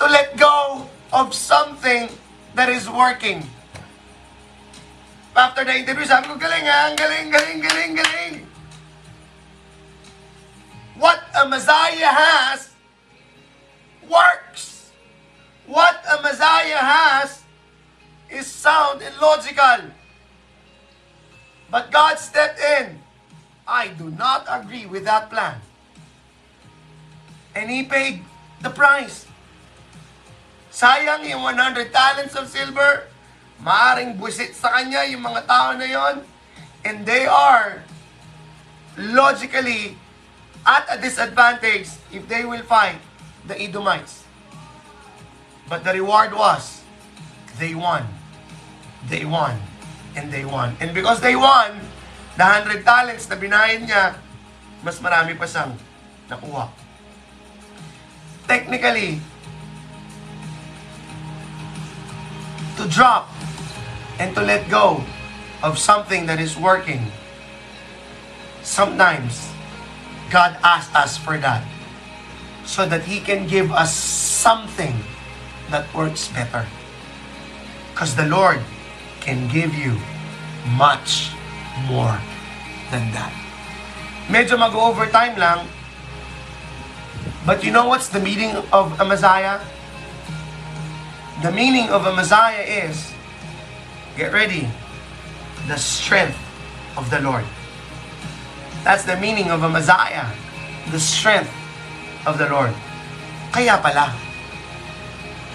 To 0.00 0.06
let 0.08 0.36
go 0.36 0.88
of 1.12 1.34
something 1.34 2.08
that 2.54 2.68
is 2.68 2.88
working. 2.88 3.44
After 5.36 5.62
the 5.64 5.74
interview, 5.78 6.04
sabi 6.04 6.26
ko, 6.26 6.34
galing 6.34 6.66
ah, 6.66 6.90
ha, 6.90 6.94
galing, 6.98 7.30
galing, 7.30 7.60
galing, 7.62 7.92
galing. 7.94 8.34
What 10.98 11.22
a 11.38 11.48
Messiah 11.48 12.12
has 12.12 12.70
works. 14.04 14.90
What 15.66 16.02
a 16.04 16.20
Messiah 16.20 16.82
has 16.82 17.42
is 18.28 18.46
sound 18.46 19.00
and 19.02 19.14
logical. 19.22 19.94
But 21.70 21.90
God 21.90 22.18
stepped 22.18 22.58
in. 22.58 22.98
I 23.66 23.94
do 23.94 24.10
not 24.10 24.44
agree 24.50 24.86
with 24.86 25.04
that 25.06 25.30
plan. 25.30 25.62
And 27.54 27.70
He 27.70 27.86
paid 27.86 28.26
the 28.60 28.70
price. 28.70 29.30
Sayang 30.74 31.22
yung 31.26 31.42
100 31.42 31.94
talents 31.94 32.34
of 32.34 32.50
silver, 32.50 33.09
Maaring 33.60 34.16
busit 34.16 34.56
sa 34.56 34.72
kanya 34.72 35.04
yung 35.04 35.20
mga 35.20 35.44
tao 35.44 35.76
na 35.76 35.84
yon 35.84 36.24
and 36.84 37.04
they 37.04 37.28
are 37.28 37.84
logically 38.96 39.96
at 40.64 40.88
a 40.88 40.96
disadvantage 40.96 41.88
if 42.12 42.24
they 42.28 42.44
will 42.44 42.64
fight 42.64 43.00
the 43.44 43.56
Edomites. 43.56 44.24
But 45.68 45.84
the 45.84 45.92
reward 45.92 46.34
was, 46.34 46.82
they 47.62 47.76
won. 47.76 48.02
They 49.08 49.24
won. 49.24 49.60
And 50.16 50.32
they 50.32 50.44
won. 50.44 50.74
And 50.80 50.90
because 50.90 51.20
they 51.20 51.36
won, 51.36 51.78
the 52.34 52.44
100 52.44 52.82
talents 52.82 53.30
na 53.30 53.38
binayad 53.38 53.86
niya, 53.86 54.18
mas 54.82 54.98
marami 54.98 55.38
pa 55.38 55.46
siyang 55.46 55.78
nakuha. 56.26 56.66
Technically, 58.50 59.22
to 62.74 62.90
drop 62.90 63.29
and 64.20 64.36
to 64.36 64.44
let 64.44 64.68
go 64.68 65.00
of 65.64 65.80
something 65.80 66.28
that 66.28 66.36
is 66.36 66.60
working. 66.60 67.00
Sometimes, 68.60 69.48
God 70.28 70.60
asks 70.60 70.94
us 70.94 71.16
for 71.16 71.40
that 71.40 71.64
so 72.68 72.84
that 72.84 73.08
He 73.08 73.18
can 73.24 73.48
give 73.48 73.72
us 73.72 73.96
something 73.96 74.92
that 75.72 75.88
works 75.96 76.28
better. 76.28 76.68
Because 77.90 78.14
the 78.14 78.28
Lord 78.28 78.60
can 79.24 79.48
give 79.48 79.72
you 79.72 79.96
much 80.76 81.32
more 81.88 82.20
than 82.92 83.08
that. 83.16 83.32
Medyo 84.28 84.60
mag-overtime 84.60 85.40
lang, 85.40 85.64
but 87.48 87.64
you 87.64 87.72
know 87.72 87.88
what's 87.88 88.12
the 88.12 88.20
meaning 88.20 88.52
of 88.68 88.92
a 89.00 89.04
Messiah? 89.04 89.58
The 91.40 91.50
meaning 91.50 91.88
of 91.88 92.04
a 92.04 92.12
Messiah 92.12 92.60
is 92.60 93.16
Get 94.16 94.32
ready. 94.32 94.68
The 95.68 95.76
strength 95.76 96.38
of 96.96 97.10
the 97.10 97.20
Lord. 97.20 97.44
That's 98.82 99.04
the 99.04 99.16
meaning 99.16 99.50
of 99.50 99.62
a 99.62 99.68
Messiah. 99.68 100.26
The 100.90 101.00
strength 101.00 101.52
of 102.26 102.38
the 102.38 102.48
Lord. 102.48 102.74
Kaya 103.52 103.78
pala. 103.82 104.14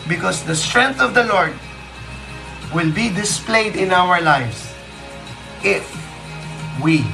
Because 0.08 0.44
the 0.46 0.56
strength 0.56 1.02
of 1.02 1.14
the 1.14 1.26
Lord 1.26 1.54
will 2.74 2.92
be 2.92 3.10
displayed 3.10 3.76
in 3.76 3.92
our 3.92 4.22
lives 4.22 4.74
if 5.64 5.86
we 6.84 7.06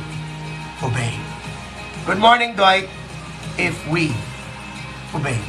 obey. 0.83 1.15
Good 2.05 2.19
morning, 2.19 2.55
Dwight. 2.55 2.89
If 3.57 3.75
we 3.87 4.11
obey. 5.13 5.39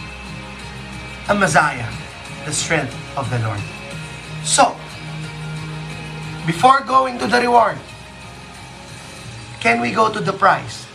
A 1.28 1.34
Messiah, 1.34 1.88
the 2.44 2.52
strength 2.52 2.94
of 3.16 3.30
the 3.30 3.38
Lord. 3.40 3.60
So, 4.44 4.76
before 6.46 6.80
going 6.82 7.18
to 7.18 7.26
the 7.26 7.40
reward, 7.40 7.78
can 9.60 9.80
we 9.80 9.92
go 9.92 10.12
to 10.12 10.18
the 10.18 10.32
price? 10.32 10.86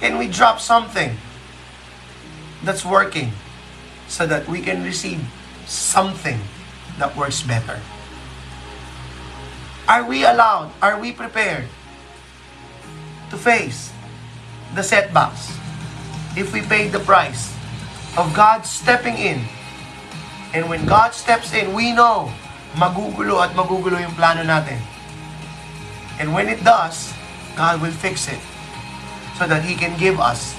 Can 0.00 0.18
we 0.18 0.28
drop 0.28 0.60
something 0.60 1.16
that's 2.62 2.84
working 2.84 3.32
so 4.08 4.26
that 4.26 4.46
we 4.48 4.60
can 4.60 4.84
receive 4.84 5.20
something 5.66 6.40
that 6.98 7.16
works 7.16 7.40
better? 7.42 7.80
Are 9.88 10.04
we 10.04 10.24
allowed, 10.24 10.72
are 10.82 11.00
we 11.00 11.12
prepared 11.12 11.64
to 13.30 13.36
face 13.36 13.92
the 14.74 14.82
setbacks 14.82 15.56
if 16.36 16.52
we 16.52 16.60
pay 16.60 16.88
the 16.88 17.00
price 17.00 17.54
of 18.18 18.32
God 18.34 18.66
stepping 18.66 19.16
in? 19.16 19.40
And 20.52 20.68
when 20.68 20.84
God 20.84 21.14
steps 21.14 21.54
in, 21.54 21.72
we 21.72 21.92
know 21.92 22.30
magugulo 22.76 23.42
at 23.42 23.52
magugulo 23.52 24.00
yung 24.00 24.14
plano 24.16 24.42
natin. 24.44 24.78
And 26.20 26.32
when 26.32 26.48
it 26.48 26.62
does, 26.64 27.12
God 27.56 27.80
will 27.80 27.92
fix 27.92 28.28
it 28.28 28.40
so 29.36 29.46
that 29.46 29.64
He 29.64 29.74
can 29.74 29.96
give 29.98 30.20
us 30.20 30.56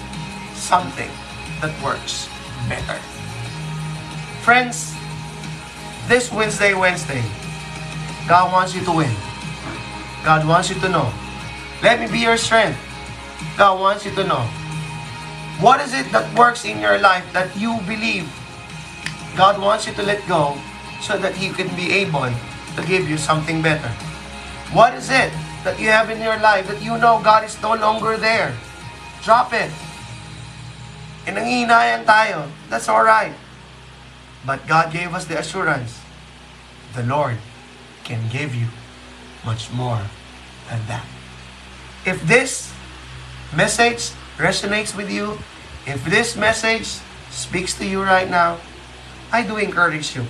something 0.54 1.10
that 1.62 1.74
works 1.82 2.30
better. 2.68 3.00
Friends, 4.44 4.94
this 6.08 6.32
Wednesday, 6.32 6.74
Wednesday, 6.74 7.24
God 8.28 8.52
wants 8.52 8.76
you 8.76 8.84
to 8.84 8.92
win. 8.92 9.14
God 10.24 10.48
wants 10.48 10.70
you 10.70 10.76
to 10.80 10.90
know. 10.90 11.08
Let 11.82 12.00
me 12.00 12.08
be 12.08 12.20
your 12.20 12.38
strength. 12.38 12.80
God 13.58 13.80
wants 13.80 14.06
you 14.06 14.12
to 14.16 14.24
know. 14.24 14.44
What 15.60 15.80
is 15.80 15.94
it 15.94 16.12
that 16.12 16.28
works 16.36 16.66
in 16.66 16.80
your 16.80 16.98
life 17.00 17.24
that 17.32 17.56
you 17.56 17.80
believe 17.88 18.28
God 19.36 19.60
wants 19.62 19.88
you 19.88 19.94
to 19.94 20.04
let 20.04 20.22
go 20.28 20.58
so 21.04 21.20
that 21.20 21.36
He 21.36 21.52
can 21.52 21.68
be 21.76 21.92
able 21.92 22.32
to 22.32 22.82
give 22.88 23.12
you 23.12 23.20
something 23.20 23.62
better? 23.62 23.92
What 24.72 24.96
is 24.96 25.12
it 25.12 25.36
that 25.68 25.76
you 25.78 25.92
have 25.92 26.10
in 26.10 26.24
your 26.24 26.40
life 26.40 26.66
that 26.72 26.82
you 26.82 26.98
know 26.98 27.20
God 27.20 27.44
is 27.44 27.60
no 27.62 27.76
longer 27.76 28.16
there? 28.16 28.56
Drop 29.22 29.52
it. 29.52 29.70
Nangihinayan 31.28 32.08
tayo. 32.08 32.48
That's 32.72 32.88
alright. 32.88 33.36
But 34.48 34.68
God 34.68 34.92
gave 34.92 35.14
us 35.14 35.28
the 35.28 35.40
assurance. 35.40 36.00
The 36.96 37.04
Lord 37.04 37.38
can 38.04 38.20
give 38.32 38.56
you 38.56 38.68
much 39.46 39.72
more 39.72 40.04
than 40.70 40.80
that. 40.88 41.06
If 42.06 42.20
this 42.28 42.74
message 43.56 44.12
resonates 44.36 44.96
with 44.96 45.08
you, 45.08 45.40
if 45.88 46.04
this 46.04 46.36
message 46.36 47.00
speaks 47.32 47.78
to 47.80 47.86
you 47.88 48.04
right 48.04 48.30
now, 48.30 48.60
I 49.32 49.44
do 49.44 49.58
encourage 49.58 50.16
you. 50.16 50.28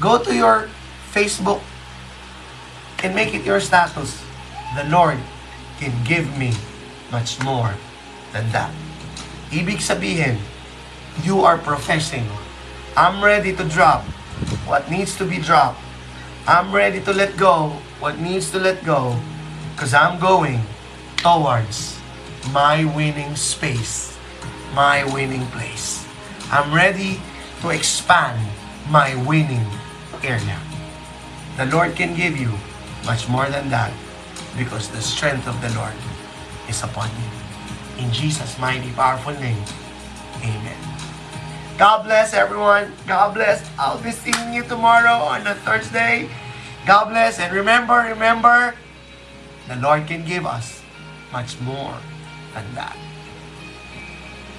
Go 0.00 0.18
to 0.18 0.34
your 0.34 0.68
Facebook 1.14 1.62
and 3.02 3.14
make 3.14 3.34
it 3.34 3.44
your 3.46 3.60
status. 3.60 4.18
The 4.74 4.84
Lord 4.90 5.18
can 5.78 5.94
give 6.02 6.26
me 6.38 6.52
much 7.12 7.38
more 7.42 7.74
than 8.32 8.50
that. 8.50 8.74
Ibig 9.54 9.78
sabihin, 9.78 10.42
you 11.22 11.46
are 11.46 11.58
professing, 11.58 12.26
I'm 12.98 13.22
ready 13.22 13.54
to 13.54 13.62
drop 13.70 14.02
what 14.66 14.90
needs 14.90 15.14
to 15.18 15.24
be 15.24 15.38
dropped. 15.38 15.78
I'm 16.46 16.74
ready 16.74 16.98
to 17.06 17.12
let 17.14 17.36
go 17.38 17.78
what 18.02 18.18
needs 18.18 18.50
to 18.50 18.58
let 18.58 18.82
go 18.84 19.14
because 19.72 19.94
I'm 19.94 20.18
going 20.18 20.60
towards 21.22 21.96
my 22.50 22.84
winning 22.84 23.34
space, 23.38 24.18
my 24.74 25.06
winning 25.14 25.46
place. 25.54 26.04
I'm 26.50 26.74
ready 26.74 27.22
to 27.62 27.70
expand 27.70 28.42
my 28.90 29.14
winning 29.24 29.64
area. 30.24 30.58
The 31.56 31.66
Lord 31.66 31.94
can 31.94 32.16
give 32.16 32.36
you 32.36 32.50
much 33.04 33.28
more 33.28 33.48
than 33.48 33.68
that 33.70 33.92
because 34.56 34.88
the 34.88 35.00
strength 35.00 35.46
of 35.46 35.60
the 35.60 35.70
Lord 35.76 35.94
is 36.68 36.82
upon 36.82 37.08
you. 37.10 37.30
In 38.04 38.10
Jesus' 38.12 38.58
mighty, 38.58 38.90
powerful 38.92 39.34
name, 39.34 39.62
amen. 40.42 40.80
God 41.78 42.04
bless 42.04 42.34
everyone. 42.34 42.92
God 43.06 43.34
bless. 43.34 43.68
I'll 43.78 43.98
be 43.98 44.10
seeing 44.10 44.54
you 44.54 44.62
tomorrow 44.62 45.18
on 45.18 45.46
a 45.46 45.54
Thursday. 45.66 46.30
God 46.86 47.10
bless. 47.10 47.38
And 47.38 47.52
remember, 47.52 47.94
remember, 47.94 48.74
the 49.66 49.76
Lord 49.76 50.06
can 50.06 50.24
give 50.24 50.46
us 50.46 50.82
much 51.32 51.58
more 51.60 51.98
than 52.54 52.66
that. 52.74 53.03